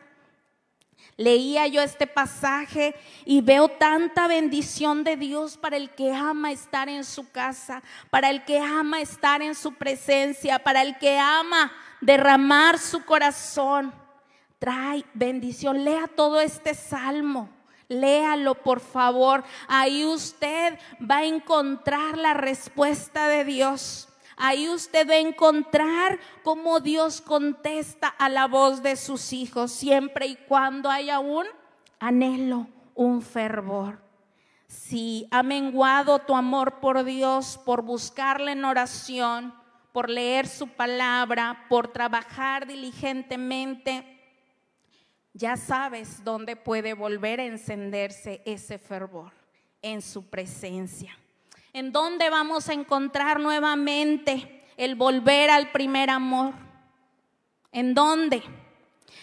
Leía 1.16 1.66
yo 1.66 1.82
este 1.82 2.06
pasaje 2.06 2.94
y 3.24 3.42
veo 3.42 3.68
tanta 3.68 4.26
bendición 4.26 5.04
de 5.04 5.16
Dios 5.16 5.56
para 5.56 5.76
el 5.76 5.90
que 5.90 6.12
ama 6.12 6.52
estar 6.52 6.88
en 6.88 7.04
su 7.04 7.30
casa, 7.30 7.82
para 8.10 8.30
el 8.30 8.44
que 8.44 8.58
ama 8.58 9.00
estar 9.00 9.40
en 9.42 9.54
su 9.54 9.74
presencia, 9.74 10.58
para 10.58 10.82
el 10.82 10.98
que 10.98 11.18
ama 11.18 11.72
derramar 12.00 12.78
su 12.78 13.04
corazón 13.04 14.01
trae 14.62 15.04
bendición. 15.12 15.82
Lea 15.82 16.06
todo 16.06 16.40
este 16.40 16.72
salmo. 16.74 17.48
Léalo, 17.88 18.54
por 18.54 18.78
favor. 18.78 19.42
Ahí 19.66 20.04
usted 20.04 20.78
va 21.00 21.16
a 21.16 21.24
encontrar 21.24 22.16
la 22.16 22.32
respuesta 22.32 23.26
de 23.26 23.44
Dios. 23.44 24.08
Ahí 24.36 24.68
usted 24.68 25.08
va 25.10 25.14
a 25.14 25.18
encontrar 25.18 26.20
cómo 26.44 26.78
Dios 26.78 27.20
contesta 27.20 28.06
a 28.06 28.28
la 28.28 28.46
voz 28.46 28.84
de 28.84 28.94
sus 28.94 29.32
hijos, 29.32 29.72
siempre 29.72 30.26
y 30.26 30.36
cuando 30.36 30.88
haya 30.88 31.18
un 31.18 31.46
anhelo, 31.98 32.68
un 32.94 33.20
fervor. 33.20 33.98
Si 34.68 35.26
ha 35.32 35.42
menguado 35.42 36.20
tu 36.20 36.36
amor 36.36 36.78
por 36.78 37.02
Dios, 37.02 37.58
por 37.64 37.82
buscarle 37.82 38.52
en 38.52 38.64
oración, 38.64 39.54
por 39.90 40.08
leer 40.08 40.46
su 40.46 40.68
palabra, 40.68 41.66
por 41.68 41.88
trabajar 41.88 42.68
diligentemente, 42.68 44.11
ya 45.34 45.56
sabes 45.56 46.22
dónde 46.24 46.56
puede 46.56 46.94
volver 46.94 47.40
a 47.40 47.44
encenderse 47.44 48.42
ese 48.44 48.78
fervor, 48.78 49.32
en 49.80 50.02
su 50.02 50.28
presencia. 50.28 51.18
¿En 51.72 51.90
dónde 51.90 52.28
vamos 52.28 52.68
a 52.68 52.74
encontrar 52.74 53.40
nuevamente 53.40 54.64
el 54.76 54.94
volver 54.94 55.50
al 55.50 55.72
primer 55.72 56.10
amor? 56.10 56.52
¿En 57.72 57.94
dónde? 57.94 58.42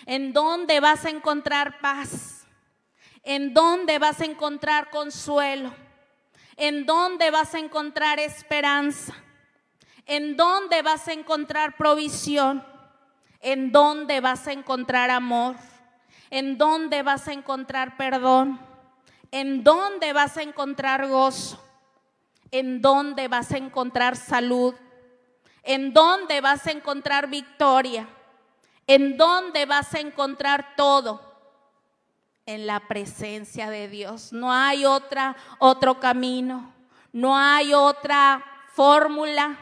¿En 0.05 0.33
dónde 0.33 0.79
vas 0.79 1.05
a 1.05 1.09
encontrar 1.09 1.79
paz? 1.79 2.47
¿En 3.23 3.53
dónde 3.53 3.99
vas 3.99 4.21
a 4.21 4.25
encontrar 4.25 4.89
consuelo? 4.89 5.71
¿En 6.57 6.85
dónde 6.87 7.29
vas 7.29 7.53
a 7.53 7.59
encontrar 7.59 8.19
esperanza? 8.19 9.13
¿En 10.07 10.35
dónde 10.35 10.81
vas 10.81 11.07
a 11.07 11.13
encontrar 11.13 11.77
provisión? 11.77 12.65
¿En 13.39 13.71
dónde 13.71 14.21
vas 14.21 14.47
a 14.47 14.53
encontrar 14.53 15.11
amor? 15.11 15.55
En 16.29 16.57
dónde 16.57 17.03
vas 17.03 17.27
a 17.27 17.33
encontrar 17.33 17.97
perdón, 17.97 18.59
en 19.31 19.63
dónde 19.63 20.13
vas 20.13 20.37
a 20.37 20.43
encontrar 20.43 21.07
gozo, 21.07 21.63
en 22.51 22.81
dónde 22.81 23.27
vas 23.27 23.51
a 23.51 23.57
encontrar 23.57 24.15
salud, 24.15 24.75
en 25.63 25.93
dónde 25.93 26.41
vas 26.41 26.67
a 26.67 26.71
encontrar 26.71 27.29
victoria, 27.29 28.07
en 28.87 29.17
dónde 29.17 29.65
vas 29.65 29.93
a 29.93 29.99
encontrar 29.99 30.75
todo 30.75 31.29
en 32.45 32.65
la 32.65 32.87
presencia 32.87 33.69
de 33.69 33.87
Dios. 33.87 34.33
No 34.33 34.51
hay 34.51 34.85
otra 34.85 35.35
otro 35.59 35.99
camino, 35.99 36.73
no 37.11 37.37
hay 37.37 37.73
otra 37.73 38.43
fórmula, 38.73 39.57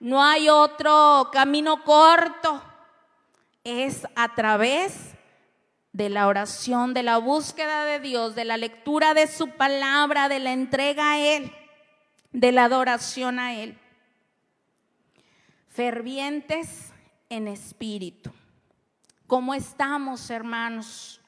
no 0.00 0.22
hay 0.22 0.48
otro 0.48 1.30
camino 1.32 1.82
corto. 1.84 2.62
Es 3.64 4.06
a 4.14 4.34
través 4.34 5.15
de 5.96 6.10
la 6.10 6.26
oración, 6.26 6.92
de 6.92 7.02
la 7.02 7.16
búsqueda 7.16 7.86
de 7.86 8.00
Dios, 8.00 8.34
de 8.34 8.44
la 8.44 8.58
lectura 8.58 9.14
de 9.14 9.26
su 9.26 9.48
palabra, 9.48 10.28
de 10.28 10.40
la 10.40 10.52
entrega 10.52 11.12
a 11.12 11.18
Él, 11.18 11.50
de 12.32 12.52
la 12.52 12.64
adoración 12.64 13.38
a 13.38 13.54
Él. 13.54 13.78
Fervientes 15.70 16.92
en 17.30 17.48
espíritu. 17.48 18.30
¿Cómo 19.26 19.54
estamos, 19.54 20.28
hermanos? 20.28 21.22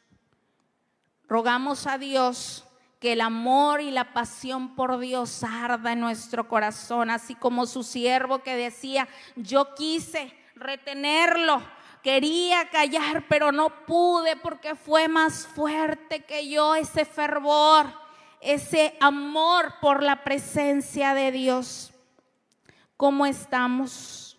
Rogamos 1.27 1.87
a 1.87 1.97
Dios 1.97 2.67
que 3.01 3.15
el 3.15 3.23
amor 3.23 3.81
y 3.81 3.91
la 3.91 4.13
pasión 4.13 4.75
por 4.75 4.99
Dios 4.99 5.45
arda 5.45 5.93
en 5.93 6.01
nuestro 6.01 6.47
corazón, 6.47 7.09
así 7.09 7.35
como 7.35 7.65
su 7.65 7.83
siervo 7.83 8.43
que 8.43 8.55
decía, 8.55 9.09
yo 9.35 9.75
quise 9.75 10.31
retenerlo, 10.57 11.63
Quería 12.03 12.69
callar, 12.71 13.25
pero 13.29 13.53
no 13.53 13.85
pude 13.85 14.37
porque 14.37 14.75
fue 14.75 15.09
más 15.09 15.47
fuerte 15.47 16.25
que 16.25 16.49
yo 16.49 16.75
ese 16.75 17.05
fervor, 17.05 17.87
ese 18.41 18.97
amor 19.01 19.75
por 19.81 20.03
la 20.03 20.23
presencia 20.23 21.15
de 21.15 21.33
Dios. 21.33 21.93
¿Cómo 22.97 23.27
estamos? 23.27 24.39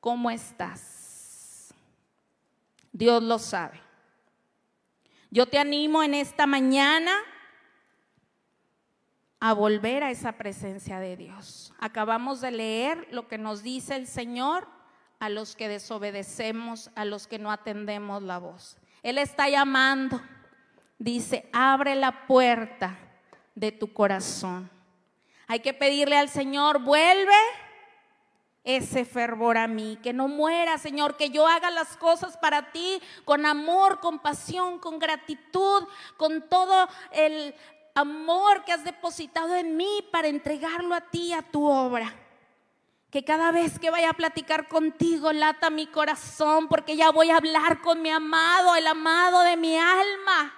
¿Cómo 0.00 0.30
estás? 0.30 1.74
Dios 2.92 3.22
lo 3.22 3.38
sabe. 3.38 3.80
Yo 5.30 5.46
te 5.46 5.58
animo 5.58 6.02
en 6.02 6.14
esta 6.14 6.46
mañana 6.46 7.12
a 9.40 9.52
volver 9.52 10.02
a 10.02 10.10
esa 10.10 10.32
presencia 10.32 10.98
de 10.98 11.16
Dios. 11.16 11.72
Acabamos 11.78 12.40
de 12.40 12.50
leer 12.50 13.06
lo 13.12 13.28
que 13.28 13.38
nos 13.38 13.62
dice 13.62 13.94
el 13.94 14.06
Señor 14.06 14.77
a 15.18 15.28
los 15.28 15.56
que 15.56 15.68
desobedecemos, 15.68 16.90
a 16.94 17.04
los 17.04 17.26
que 17.26 17.38
no 17.38 17.50
atendemos 17.50 18.22
la 18.22 18.38
voz. 18.38 18.76
Él 19.02 19.18
está 19.18 19.48
llamando. 19.48 20.20
Dice, 20.98 21.48
abre 21.52 21.94
la 21.94 22.26
puerta 22.26 22.98
de 23.54 23.72
tu 23.72 23.92
corazón. 23.92 24.70
Hay 25.46 25.60
que 25.60 25.72
pedirle 25.72 26.16
al 26.16 26.28
Señor, 26.28 26.80
vuelve 26.82 27.34
ese 28.64 29.04
fervor 29.04 29.56
a 29.56 29.66
mí, 29.66 29.98
que 30.02 30.12
no 30.12 30.28
muera, 30.28 30.76
Señor, 30.76 31.16
que 31.16 31.30
yo 31.30 31.46
haga 31.46 31.70
las 31.70 31.96
cosas 31.96 32.36
para 32.36 32.70
ti 32.70 33.00
con 33.24 33.46
amor, 33.46 34.00
con 34.00 34.18
pasión, 34.18 34.78
con 34.78 34.98
gratitud, 34.98 35.84
con 36.16 36.48
todo 36.48 36.88
el 37.12 37.54
amor 37.94 38.64
que 38.64 38.72
has 38.72 38.84
depositado 38.84 39.54
en 39.54 39.76
mí 39.76 40.06
para 40.12 40.28
entregarlo 40.28 40.94
a 40.94 41.00
ti, 41.00 41.32
a 41.32 41.42
tu 41.42 41.64
obra. 41.64 42.14
Que 43.10 43.24
cada 43.24 43.52
vez 43.52 43.78
que 43.78 43.90
vaya 43.90 44.10
a 44.10 44.14
platicar 44.14 44.68
contigo 44.68 45.32
lata 45.32 45.70
mi 45.70 45.86
corazón 45.86 46.68
porque 46.68 46.96
ya 46.96 47.10
voy 47.10 47.30
a 47.30 47.36
hablar 47.36 47.80
con 47.80 48.02
mi 48.02 48.10
amado, 48.10 48.76
el 48.76 48.86
amado 48.86 49.40
de 49.42 49.56
mi 49.56 49.78
alma 49.78 50.54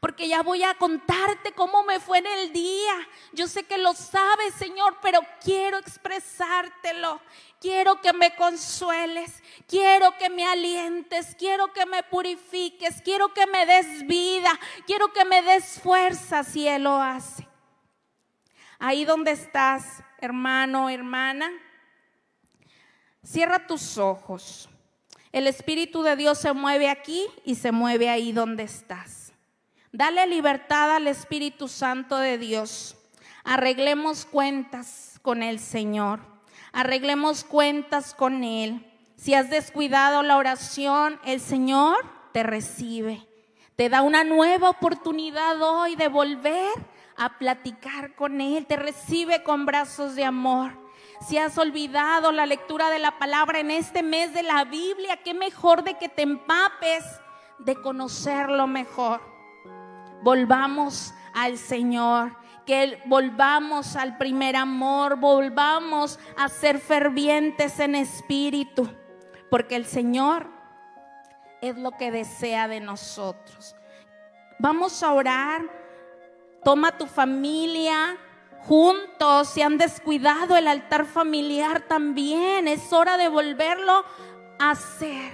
porque 0.00 0.28
ya 0.28 0.42
voy 0.42 0.62
a 0.62 0.74
contarte 0.74 1.52
cómo 1.52 1.82
me 1.82 2.00
fue 2.00 2.18
en 2.18 2.26
el 2.26 2.52
día. 2.52 3.08
Yo 3.32 3.48
sé 3.48 3.64
que 3.64 3.78
lo 3.78 3.94
sabes, 3.94 4.54
Señor, 4.54 4.98
pero 5.02 5.20
quiero 5.42 5.78
expresártelo. 5.78 7.20
Quiero 7.60 8.00
que 8.00 8.12
me 8.12 8.36
consueles, 8.36 9.42
quiero 9.66 10.16
que 10.18 10.28
me 10.28 10.46
alientes, 10.46 11.34
quiero 11.36 11.72
que 11.72 11.86
me 11.86 12.02
purifiques, 12.02 13.00
quiero 13.02 13.32
que 13.32 13.46
me 13.46 13.64
des 13.64 14.06
vida, 14.06 14.52
quiero 14.86 15.12
que 15.12 15.24
me 15.24 15.42
des 15.42 15.80
fuerza 15.80 16.44
si 16.44 16.68
Él 16.68 16.84
lo 16.84 17.00
hace. 17.00 17.48
Ahí 18.78 19.06
donde 19.06 19.32
estás, 19.32 20.04
hermano, 20.20 20.90
hermana, 20.90 21.50
cierra 23.26 23.66
tus 23.66 23.98
ojos. 23.98 24.68
El 25.32 25.46
Espíritu 25.46 26.02
de 26.02 26.16
Dios 26.16 26.38
se 26.38 26.52
mueve 26.52 26.88
aquí 26.88 27.26
y 27.44 27.56
se 27.56 27.72
mueve 27.72 28.08
ahí 28.08 28.32
donde 28.32 28.62
estás. 28.62 29.32
Dale 29.92 30.26
libertad 30.26 30.94
al 30.94 31.08
Espíritu 31.08 31.68
Santo 31.68 32.16
de 32.18 32.38
Dios. 32.38 32.96
Arreglemos 33.44 34.24
cuentas 34.24 35.18
con 35.22 35.42
el 35.42 35.58
Señor. 35.58 36.20
Arreglemos 36.72 37.44
cuentas 37.44 38.14
con 38.14 38.44
Él. 38.44 38.86
Si 39.16 39.34
has 39.34 39.50
descuidado 39.50 40.22
la 40.22 40.36
oración, 40.36 41.18
el 41.24 41.40
Señor 41.40 41.96
te 42.32 42.42
recibe. 42.42 43.26
Te 43.74 43.88
da 43.88 44.02
una 44.02 44.24
nueva 44.24 44.70
oportunidad 44.70 45.60
hoy 45.60 45.96
de 45.96 46.08
volver 46.08 46.72
a 47.16 47.38
platicar 47.38 48.14
con 48.14 48.40
Él. 48.40 48.66
Te 48.66 48.76
recibe 48.76 49.42
con 49.42 49.66
brazos 49.66 50.14
de 50.14 50.24
amor. 50.24 50.85
Si 51.20 51.38
has 51.38 51.56
olvidado 51.58 52.32
la 52.32 52.46
lectura 52.46 52.90
de 52.90 52.98
la 52.98 53.18
palabra 53.18 53.60
en 53.60 53.70
este 53.70 54.02
mes 54.02 54.34
de 54.34 54.42
la 54.42 54.64
Biblia, 54.64 55.18
qué 55.24 55.34
mejor 55.34 55.82
de 55.82 55.94
que 55.94 56.08
te 56.08 56.22
empapes 56.22 57.04
de 57.58 57.74
conocerlo 57.76 58.66
mejor 58.66 59.36
volvamos 60.26 61.14
al 61.34 61.58
Señor, 61.58 62.36
que 62.64 63.00
volvamos 63.06 63.94
al 63.94 64.18
primer 64.18 64.56
amor, 64.56 65.16
volvamos 65.20 66.18
a 66.36 66.48
ser 66.48 66.80
fervientes 66.80 67.78
en 67.78 67.94
espíritu, 67.94 68.90
porque 69.50 69.76
el 69.76 69.84
Señor 69.84 70.48
es 71.60 71.76
lo 71.76 71.92
que 71.92 72.10
desea 72.10 72.66
de 72.66 72.80
nosotros. 72.80 73.76
Vamos 74.58 75.02
a 75.04 75.12
orar, 75.12 75.62
toma 76.64 76.96
tu 76.98 77.06
familia, 77.06 78.16
juntos, 78.66 79.48
si 79.48 79.62
han 79.62 79.78
descuidado 79.78 80.56
el 80.56 80.68
altar 80.68 81.06
familiar 81.06 81.82
también, 81.82 82.68
es 82.68 82.92
hora 82.92 83.16
de 83.16 83.28
volverlo 83.28 84.04
a 84.58 84.70
hacer. 84.70 85.32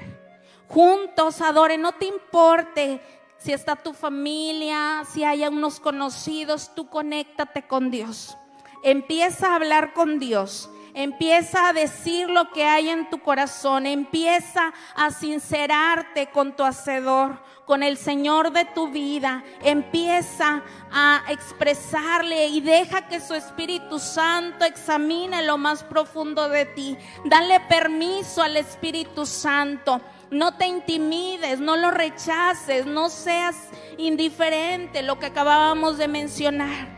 Juntos 0.68 1.40
adoren, 1.40 1.82
no 1.82 1.92
te 1.92 2.06
importe 2.06 3.00
si 3.38 3.52
está 3.52 3.74
tu 3.76 3.92
familia, 3.92 5.02
si 5.12 5.24
hay 5.24 5.44
unos 5.46 5.80
conocidos, 5.80 6.72
tú 6.74 6.88
conéctate 6.88 7.62
con 7.66 7.90
Dios. 7.90 8.36
Empieza 8.84 9.48
a 9.48 9.56
hablar 9.56 9.92
con 9.92 10.18
Dios. 10.18 10.70
Empieza 10.94 11.68
a 11.68 11.72
decir 11.72 12.28
lo 12.28 12.50
que 12.50 12.64
hay 12.64 12.90
en 12.90 13.08
tu 13.08 13.20
corazón. 13.20 13.86
Empieza 13.86 14.72
a 14.94 15.10
sincerarte 15.10 16.28
con 16.30 16.54
tu 16.54 16.64
hacedor, 16.64 17.42
con 17.66 17.82
el 17.82 17.96
Señor 17.96 18.52
de 18.52 18.64
tu 18.64 18.88
vida. 18.88 19.44
Empieza 19.62 20.62
a 20.90 21.22
expresarle 21.28 22.48
y 22.48 22.60
deja 22.60 23.08
que 23.08 23.20
su 23.20 23.34
Espíritu 23.34 23.98
Santo 23.98 24.64
examine 24.64 25.42
lo 25.42 25.58
más 25.58 25.84
profundo 25.84 26.48
de 26.48 26.66
ti. 26.66 26.96
Dale 27.24 27.60
permiso 27.60 28.42
al 28.42 28.56
Espíritu 28.56 29.26
Santo 29.26 30.00
no 30.32 30.54
te 30.54 30.66
intimides, 30.66 31.60
no 31.60 31.76
lo 31.76 31.90
rechaces, 31.90 32.86
no 32.86 33.10
seas 33.10 33.68
indiferente, 33.98 35.02
lo 35.02 35.18
que 35.18 35.26
acabábamos 35.26 35.98
de 35.98 36.08
mencionar. 36.08 36.88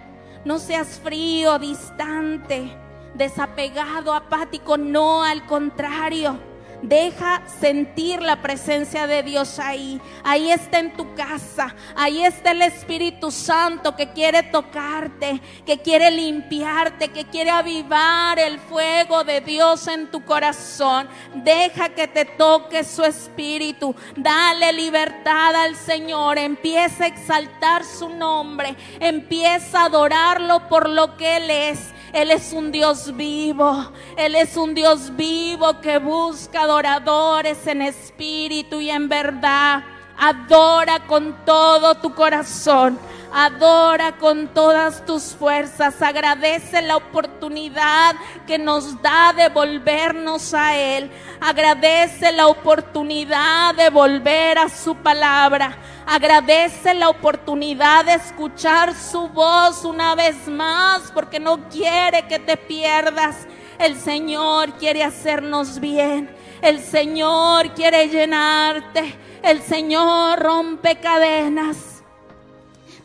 No 0.45 0.61
seas 0.61 1.01
frío, 1.03 1.59
distante, 1.59 2.79
desapegado, 3.15 4.15
apático, 4.15 4.79
no, 4.79 5.25
al 5.25 5.47
contrario. 5.47 6.39
Deja 6.83 7.43
sentir 7.61 8.21
la 8.21 8.43
presencia 8.43 9.07
de 9.07 9.23
Dios 9.23 9.59
ahí. 9.59 10.01
Ahí 10.23 10.51
está 10.51 10.79
en 10.79 10.93
tu 10.93 11.15
casa. 11.15 11.75
Ahí 11.97 12.25
está 12.25 12.53
el 12.53 12.63
Espíritu 12.63 13.31
Santo 13.31 13.97
que 13.97 14.11
quiere 14.13 14.43
tocarte, 14.43 15.41
que 15.65 15.79
quiere 15.79 16.11
limpiarte, 16.11 17.09
que 17.09 17.25
quiere 17.25 17.51
avivar 17.51 18.39
el 18.39 18.59
fuego 18.59 19.25
de 19.25 19.41
Dios 19.41 19.87
en 19.89 20.11
tu 20.11 20.25
corazón. 20.25 21.09
Deja 21.35 21.91
que 21.91 22.09
te 22.09 22.25
toque 22.25 22.85
su 22.85 23.05
Espíritu. 23.05 23.95
Dale 24.17 24.73
libertad 24.73 25.55
al 25.55 25.77
Señor. 25.77 26.39
Empieza 26.39 27.05
a 27.05 27.09
exaltar 27.09 27.85
su 27.85 28.09
nombre. 28.09 28.77
Empieza 29.01 29.83
a 29.83 29.87
adorarlo 29.87 30.69
por 30.69 30.89
lo 30.89 31.17
que 31.17 31.37
Él 31.37 31.51
es. 31.51 31.95
Él 32.15 32.31
es 32.31 32.53
un 32.53 32.71
Dios 32.71 33.15
vivo. 33.17 33.91
Él 34.17 34.37
es 34.37 34.57
un 34.57 34.73
Dios 34.73 35.15
vivo 35.17 35.81
que 35.81 35.99
busca 35.99 36.63
adoradores 36.63 37.67
en 37.67 37.83
espíritu 37.83 38.81
y 38.81 38.89
en 38.89 39.09
verdad. 39.09 39.83
Adora 40.17 41.07
con 41.09 41.45
todo 41.45 41.97
tu 41.97 42.15
corazón. 42.15 42.97
Adora 43.37 44.13
con 44.13 44.47
todas 44.47 45.05
tus 45.05 45.35
fuerzas. 45.35 46.01
Agradece 46.01 46.81
la 46.83 46.97
oportunidad 46.97 48.15
que 48.47 48.59
nos 48.59 49.03
da 49.03 49.33
de 49.33 49.49
volvernos 49.49 50.55
a 50.55 50.77
Él. 50.77 51.11
Agradece 51.41 52.31
la 52.31 52.47
oportunidad 52.47 53.75
de 53.75 53.91
volver 53.91 54.57
a 54.57 54.69
su 54.69 54.95
palabra. 54.95 55.77
Agradece 56.07 56.95
la 56.95 57.09
oportunidad 57.09 58.05
de 58.05 58.15
escuchar 58.15 58.95
su 58.95 59.27
voz 59.27 59.85
una 59.85 60.15
vez 60.15 60.47
más 60.47 61.11
porque 61.13 61.41
no 61.41 61.69
quiere 61.69 62.29
que 62.29 62.39
te 62.39 62.57
pierdas. 62.57 63.49
El 63.81 63.99
Señor 63.99 64.75
quiere 64.75 65.03
hacernos 65.03 65.81
bien. 65.81 66.33
El 66.63 66.79
Señor 66.79 67.75
quiere 67.75 68.09
llenarte. 68.09 69.13
El 69.43 69.61
Señor 69.61 70.39
rompe 70.39 71.01
cadenas. 71.01 71.94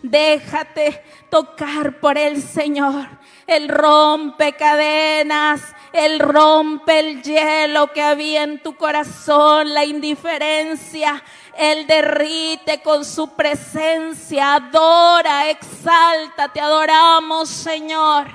Déjate 0.02 1.04
tocar 1.30 2.00
por 2.00 2.18
el 2.18 2.42
Señor. 2.42 3.08
Él 3.46 3.68
rompe 3.68 4.54
cadenas. 4.54 5.62
Él 5.92 6.20
rompe 6.20 7.00
el 7.00 7.24
hielo 7.24 7.92
que 7.92 8.02
había 8.02 8.44
en 8.44 8.62
tu 8.62 8.76
corazón, 8.76 9.74
la 9.74 9.84
indiferencia. 9.84 11.24
Él 11.58 11.88
derrite 11.88 12.82
con 12.82 13.04
su 13.04 13.36
presencia. 13.36 14.56
Adora, 14.56 15.50
exalta, 15.50 16.54
te 16.54 16.62
adoramos, 16.62 17.50
Señor. 17.50 18.28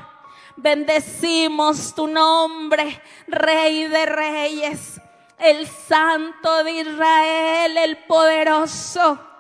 Bendecimos 0.57 1.95
tu 1.95 2.07
nombre, 2.07 3.01
Rey 3.27 3.87
de 3.87 4.07
Reyes, 4.07 5.01
el 5.39 5.67
Santo 5.67 6.63
de 6.63 6.73
Israel, 6.73 7.77
el 7.77 7.99
poderoso 8.05 9.34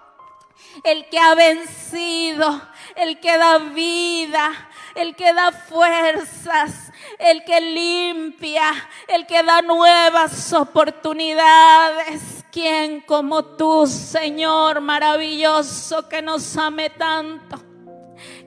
el 0.83 1.09
que 1.09 1.19
ha 1.19 1.35
vencido, 1.35 2.62
el 2.97 3.21
que 3.21 3.39
da 3.39 3.59
vida, 3.59 4.69
el 4.95 5.15
que 5.15 5.33
da 5.33 5.53
fuerzas, 5.53 6.93
el 7.19 7.45
que 7.45 7.61
limpia, 7.61 8.71
el 9.09 9.27
que 9.27 9.43
da 9.43 9.62
nuevas 9.62 10.53
oportunidades. 10.53 12.45
¿Quién 12.51 13.01
como 13.01 13.45
tú, 13.45 13.87
Señor 13.87 14.81
maravilloso, 14.81 16.09
que 16.09 16.23
nos 16.23 16.57
ame 16.57 16.91
tanto? 16.91 17.61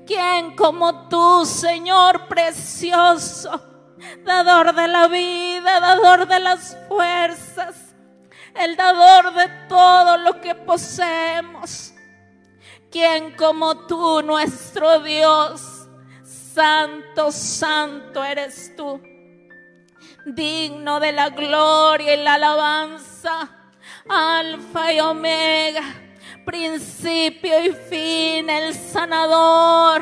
¿Quién 0.05 0.55
como 0.55 1.09
tú, 1.09 1.45
Señor 1.45 2.27
precioso, 2.27 3.61
dador 4.23 4.73
de 4.73 4.87
la 4.87 5.07
vida, 5.07 5.79
dador 5.79 6.27
de 6.27 6.39
las 6.39 6.77
fuerzas? 6.87 7.87
el 8.59 8.75
dador 8.75 9.33
de 9.33 9.47
todo 9.69 10.17
lo 10.17 10.41
que 10.41 10.55
poseemos. 10.55 11.93
¿Quién 12.99 13.33
como 13.33 13.85
tú, 13.85 14.23
nuestro 14.23 15.01
Dios? 15.01 15.87
Santo, 16.23 17.31
santo 17.31 18.23
eres 18.23 18.75
tú, 18.75 18.99
digno 20.25 20.99
de 20.99 21.11
la 21.11 21.29
gloria 21.29 22.15
y 22.15 22.23
la 22.23 22.33
alabanza, 22.33 23.51
alfa 24.09 24.93
y 24.93 24.99
omega, 24.99 25.83
principio 26.43 27.63
y 27.65 27.69
fin, 27.69 28.49
el 28.49 28.73
sanador, 28.73 30.01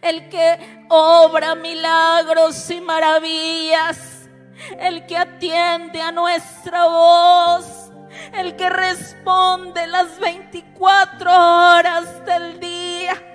el 0.00 0.30
que 0.30 0.86
obra 0.88 1.54
milagros 1.54 2.70
y 2.70 2.80
maravillas, 2.80 4.30
el 4.78 5.04
que 5.04 5.18
atiende 5.18 6.00
a 6.00 6.10
nuestra 6.10 6.86
voz, 6.86 7.85
el 8.32 8.56
que 8.56 8.68
responde 8.68 9.86
las 9.86 10.18
24 10.18 11.30
horas 11.30 12.24
del 12.24 12.60
día 12.60 13.26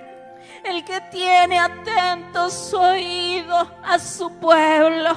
el 0.64 0.84
que 0.84 1.00
tiene 1.10 1.58
atento 1.58 2.48
su 2.50 2.76
oído 2.78 3.68
a 3.82 3.98
su 3.98 4.30
pueblo. 4.38 5.10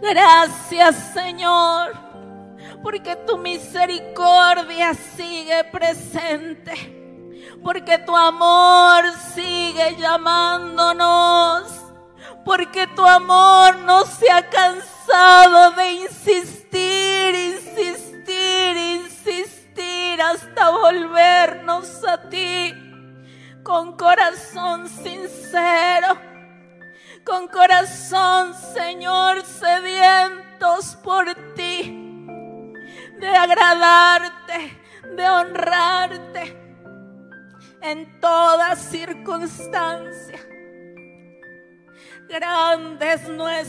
Gracias 0.00 1.12
Señor, 1.14 1.92
porque 2.82 3.14
tu 3.16 3.38
misericordia 3.38 4.94
sigue 4.94 5.64
presente, 5.64 6.74
porque 7.62 7.98
tu 7.98 8.16
amor 8.16 9.04
sigue 9.34 9.96
llamándonos, 9.96 11.64
porque 12.44 12.88
tu 12.88 13.06
amor 13.06 13.76
no 13.78 14.04
se 14.04 14.30
ha 14.30 14.48
cansado 14.50 14.92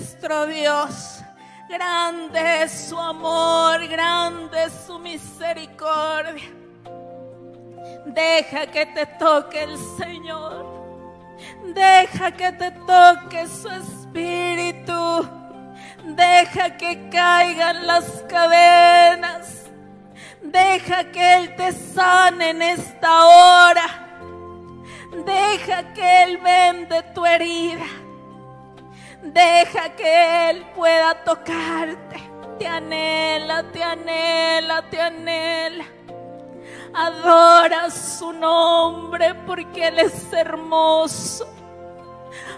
nuestro 0.04 0.46
Dios, 0.48 1.24
grande 1.70 2.64
es 2.64 2.90
su 2.90 3.00
amor, 3.00 3.88
grande 3.88 4.66
es 4.66 4.74
su 4.86 5.00
misericordia. 5.00 6.44
Deja 8.08 8.66
que 8.68 8.86
te 8.88 9.06
toque 9.06 9.64
el 9.64 9.78
Señor. 9.98 10.66
Deja 11.74 12.32
que 12.32 12.52
te 12.52 12.72
toque 12.72 13.48
su 13.48 13.70
espíritu. 13.70 15.26
Deja 16.04 16.76
que 16.76 17.08
caigan 17.10 17.88
las 17.88 18.06
cadenas. 18.28 19.72
Deja 20.42 21.06
que 21.14 21.36
Él 21.38 21.56
te 21.56 21.72
sane 21.72 22.50
en 22.50 22.62
esta 22.62 23.26
hora. 23.26 23.88
Deja 25.26 25.94
que 25.94 26.24
Él 26.24 26.40
vende 26.40 27.02
tu 27.16 27.26
herida. 27.26 28.03
Deja 29.24 29.96
que 29.96 30.50
Él 30.50 30.66
pueda 30.76 31.24
tocarte. 31.24 32.22
Te 32.60 32.68
anhela, 32.68 33.64
te 33.72 33.82
anhela, 33.82 34.82
te 34.90 35.02
anhela. 35.02 35.86
Adora 36.94 37.90
su 37.90 38.34
nombre 38.34 39.34
porque 39.48 39.88
Él 39.88 40.00
es 40.00 40.32
hermoso. 40.34 41.48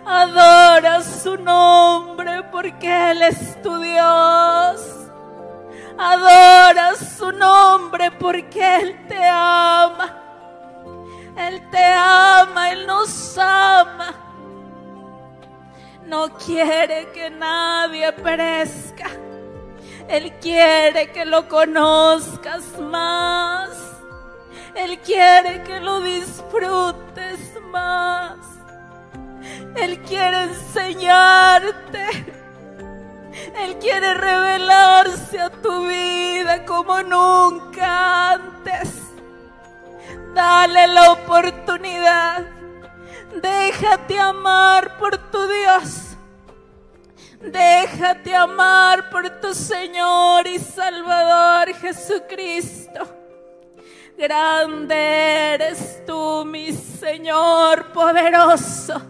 Adora 0.05 1.01
su 1.01 1.37
nombre 1.37 2.43
porque 2.51 3.11
Él 3.11 3.21
es 3.21 3.61
tu 3.61 3.77
Dios. 3.77 4.81
Adora 5.97 6.95
su 6.95 7.31
nombre 7.31 8.09
porque 8.11 8.77
Él 8.77 9.07
te 9.07 9.23
ama. 9.23 10.21
Él 11.37 11.69
te 11.69 11.85
ama, 11.85 12.71
Él 12.71 12.87
nos 12.87 13.37
ama. 13.37 14.24
No 16.05 16.29
quiere 16.37 17.11
que 17.13 17.29
nadie 17.31 18.11
perezca. 18.13 19.09
Él 20.07 20.33
quiere 20.39 21.11
que 21.11 21.25
lo 21.25 21.47
conozcas 21.49 22.63
más. 22.79 23.69
Él 24.75 24.99
quiere 24.99 25.63
que 25.63 25.79
lo 25.79 26.01
disfrutes 26.01 27.59
más. 27.71 28.37
Él 29.75 29.99
quiere 30.01 30.43
enseñarte. 30.43 32.07
Él 33.63 33.77
quiere 33.79 34.13
revelarse 34.13 35.39
a 35.39 35.49
tu 35.49 35.87
vida 35.87 36.65
como 36.65 37.01
nunca 37.01 38.33
antes. 38.33 39.01
Dale 40.35 40.87
la 40.87 41.11
oportunidad. 41.13 42.54
Déjate 43.41 44.19
amar 44.19 44.97
por 44.97 45.17
tu 45.17 45.47
Dios. 45.47 46.15
Déjate 47.41 48.33
amar 48.35 49.09
por 49.09 49.29
tu 49.41 49.53
Señor 49.53 50.47
y 50.47 50.57
Salvador 50.57 51.73
Jesucristo. 51.75 53.01
Grande 54.17 54.95
eres 55.53 56.03
tú, 56.05 56.45
mi 56.45 56.71
Señor 56.71 57.91
poderoso. 57.91 59.01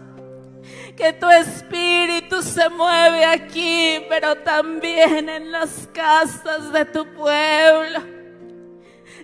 Que 0.96 1.12
tu 1.12 1.28
espíritu 1.28 2.42
se 2.42 2.68
mueve 2.68 3.24
aquí, 3.24 4.04
pero 4.08 4.34
también 4.36 5.28
en 5.28 5.52
las 5.52 5.88
casas 5.92 6.72
de 6.72 6.84
tu 6.86 7.06
pueblo. 7.14 8.15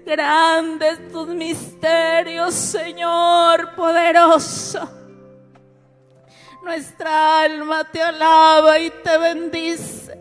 Grandes 0.04 1.12
tus 1.12 1.28
misterios, 1.28 2.54
Señor 2.54 3.74
poderoso. 3.76 4.88
Nuestra 6.64 7.42
alma 7.42 7.84
te 7.84 8.02
alaba 8.02 8.78
y 8.78 8.90
te 8.90 9.18
bendice. 9.18 10.18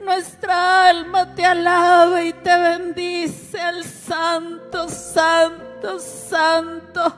Nuestra 0.00 0.88
alma 0.88 1.34
te 1.34 1.44
alaba 1.44 2.22
y 2.22 2.32
te 2.32 2.56
bendice 2.56 3.60
al 3.60 3.84
Santo, 3.84 4.88
Santo, 4.88 5.98
Santo. 5.98 7.14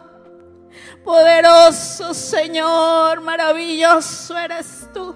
Poderoso 1.05 2.15
Señor, 2.15 3.21
maravilloso 3.21 4.39
eres 4.39 4.89
tú. 4.95 5.15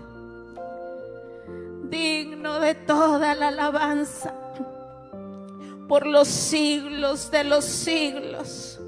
Digno 1.85 2.61
de 2.61 2.75
toda 2.75 3.35
la 3.35 3.49
alabanza 3.49 4.46
por 5.89 6.07
los 6.07 6.29
siglos 6.29 7.31
de 7.31 7.45
los 7.45 7.65
siglos. 7.65 8.79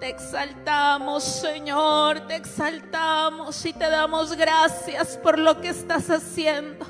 Te 0.00 0.08
exaltamos, 0.08 1.24
Señor, 1.24 2.26
te 2.26 2.36
exaltamos 2.36 3.64
y 3.64 3.72
te 3.72 3.88
damos 3.88 4.36
gracias 4.36 5.16
por 5.16 5.38
lo 5.38 5.60
que 5.60 5.68
estás 5.68 6.10
haciendo. 6.10 6.84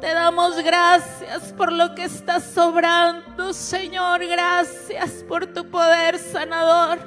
Te 0.00 0.12
damos 0.12 0.56
gracias 0.62 1.52
por 1.56 1.72
lo 1.72 1.94
que 1.94 2.04
estás 2.04 2.44
sobrando, 2.44 3.52
Señor. 3.52 4.24
Gracias 4.26 5.24
por 5.26 5.46
tu 5.46 5.70
poder 5.70 6.18
sanador. 6.18 6.98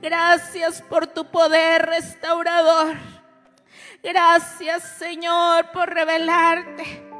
Gracias 0.00 0.82
por 0.82 1.06
tu 1.06 1.24
poder 1.24 1.86
restaurador. 1.86 2.96
Gracias, 4.02 4.82
Señor, 4.98 5.70
por 5.72 5.88
revelarte. 5.88 7.11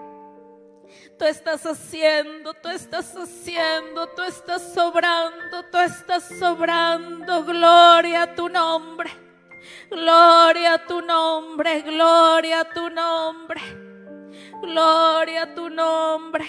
Tú 1.23 1.29
estás 1.29 1.65
haciendo, 1.65 2.53
tú 2.53 2.69
estás 2.69 3.15
haciendo, 3.15 4.09
tú 4.09 4.23
estás 4.23 4.75
sobrando, 4.75 5.63
tú 5.71 5.79
estás 5.79 6.25
sobrando. 6.37 7.45
Gloria 7.45 8.23
a 8.23 8.35
tu 8.35 8.49
nombre. 8.49 9.09
Gloria 9.89 10.75
a 10.75 10.85
tu 10.85 11.01
nombre, 11.01 11.83
gloria 11.83 12.63
a 12.63 12.65
tu 12.65 12.91
nombre. 12.91 13.61
Gloria 14.63 15.43
a 15.45 15.55
tu 15.55 15.71
nombre. 15.71 16.45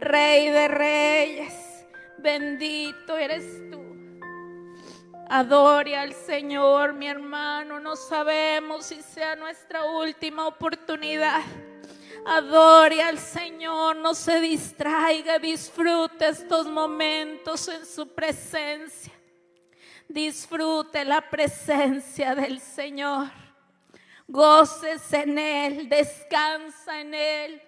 Rey 0.00 0.48
de 0.48 0.66
reyes, 0.66 1.86
bendito 2.16 3.18
eres 3.18 3.44
tú. 3.70 3.82
Adore 5.28 5.98
al 5.98 6.14
Señor, 6.14 6.94
mi 6.94 7.08
hermano. 7.08 7.78
No 7.78 7.94
sabemos 7.94 8.86
si 8.86 9.02
sea 9.02 9.36
nuestra 9.36 9.84
última 9.84 10.46
oportunidad. 10.46 11.42
Adore 12.26 13.02
al 13.02 13.18
Señor, 13.18 13.96
no 13.96 14.14
se 14.14 14.40
distraiga, 14.40 15.38
disfrute 15.38 16.28
estos 16.28 16.66
momentos 16.66 17.68
en 17.68 17.86
su 17.86 18.08
presencia. 18.14 19.12
Disfrute 20.08 21.04
la 21.04 21.28
presencia 21.30 22.34
del 22.34 22.60
Señor. 22.60 23.28
Goces 24.26 25.12
en 25.12 25.38
Él, 25.38 25.88
descansa 25.88 27.00
en 27.00 27.14
Él. 27.14 27.62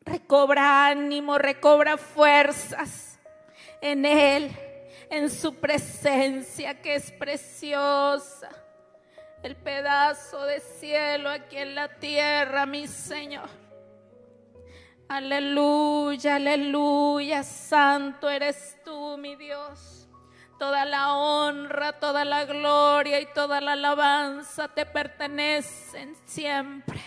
Recobra 0.00 0.88
ánimo, 0.88 1.38
recobra 1.38 1.96
fuerzas 1.96 3.18
en 3.80 4.04
Él, 4.04 4.50
en 5.10 5.30
su 5.30 5.54
presencia 5.54 6.80
que 6.80 6.96
es 6.96 7.10
preciosa. 7.12 8.65
El 9.46 9.54
pedazo 9.54 10.44
de 10.44 10.58
cielo 10.58 11.30
aquí 11.30 11.56
en 11.56 11.76
la 11.76 11.86
tierra, 11.86 12.66
mi 12.66 12.88
Señor. 12.88 13.48
Aleluya, 15.08 16.34
aleluya, 16.34 17.44
santo 17.44 18.28
eres 18.28 18.76
tú, 18.84 19.16
mi 19.16 19.36
Dios. 19.36 20.08
Toda 20.58 20.84
la 20.84 21.14
honra, 21.14 21.92
toda 21.92 22.24
la 22.24 22.44
gloria 22.44 23.20
y 23.20 23.26
toda 23.26 23.60
la 23.60 23.74
alabanza 23.74 24.66
te 24.66 24.84
pertenecen 24.84 26.16
siempre. 26.24 27.00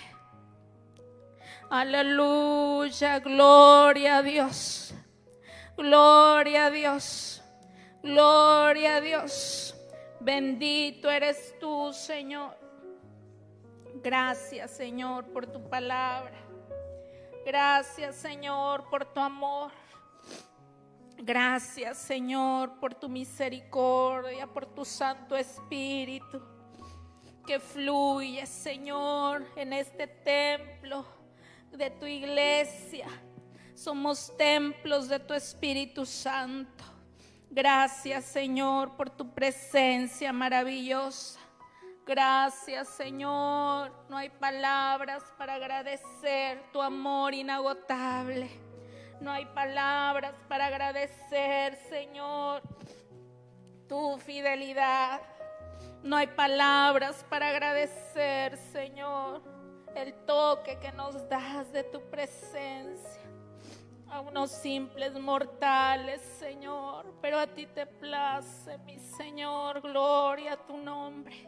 Aleluya, 1.70 3.20
gloria 3.20 4.20
a 4.20 4.24
Dios. 4.24 4.94
Gloria 5.76 6.68
a 6.68 6.72
Dios. 6.72 7.44
Gloria 8.02 8.96
a 8.96 9.02
Dios. 9.02 9.76
Bendito 10.20 11.10
eres 11.10 11.56
tú, 11.60 11.94
Señor. 11.94 12.58
Gracias, 14.04 14.72
Señor, 14.72 15.26
por 15.26 15.48
tu 15.48 15.70
palabra. 15.70 16.38
Gracias, 17.46 18.16
Señor, 18.16 18.90
por 18.90 19.06
tu 19.06 19.20
amor. 19.20 19.72
Gracias, 21.18 21.98
Señor, 21.98 22.80
por 22.80 22.94
tu 22.94 23.10
misericordia, 23.10 24.48
por 24.48 24.66
tu 24.66 24.86
Santo 24.86 25.36
Espíritu 25.36 26.42
que 27.50 27.60
fluye, 27.60 28.46
Señor, 28.46 29.44
en 29.56 29.74
este 29.74 30.06
templo 30.06 31.04
de 31.72 31.90
tu 31.90 32.06
iglesia. 32.06 33.08
Somos 33.74 34.38
templos 34.38 35.08
de 35.08 35.20
tu 35.20 35.34
Espíritu 35.34 36.06
Santo. 36.06 36.84
Gracias, 37.52 38.26
Señor, 38.26 38.96
por 38.96 39.10
tu 39.10 39.34
presencia 39.34 40.32
maravillosa. 40.32 41.40
Gracias, 42.06 42.90
Señor. 42.90 43.92
No 44.08 44.18
hay 44.18 44.30
palabras 44.30 45.24
para 45.36 45.56
agradecer 45.56 46.62
tu 46.72 46.80
amor 46.80 47.34
inagotable. 47.34 48.50
No 49.20 49.32
hay 49.32 49.46
palabras 49.48 50.36
para 50.48 50.68
agradecer, 50.68 51.76
Señor, 51.90 52.62
tu 53.88 54.20
fidelidad. 54.20 55.20
No 56.04 56.18
hay 56.18 56.28
palabras 56.28 57.26
para 57.30 57.50
agradecer, 57.50 58.58
Señor, 58.58 59.42
el 59.96 60.14
toque 60.26 60.78
que 60.78 60.92
nos 60.92 61.28
das 61.28 61.72
de 61.72 61.84
tu 61.84 62.00
presencia 62.12 63.29
a 64.10 64.22
unos 64.22 64.52
simples 64.52 65.14
mortales, 65.20 66.22
Señor, 66.40 67.14
pero 67.22 67.40
a 67.40 67.48
ti 67.48 67.68
te 67.68 67.86
place, 67.86 68.78
mi 68.80 68.98
Señor, 68.98 69.82
gloria 69.82 70.54
a 70.54 70.66
tu 70.66 70.78
nombre. 70.78 71.48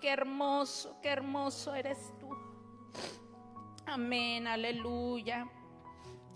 Qué 0.00 0.10
hermoso, 0.10 0.96
qué 1.02 1.10
hermoso 1.10 1.74
eres 1.74 2.12
tú. 2.18 2.30
Amén, 3.86 4.46
aleluya. 4.46 5.50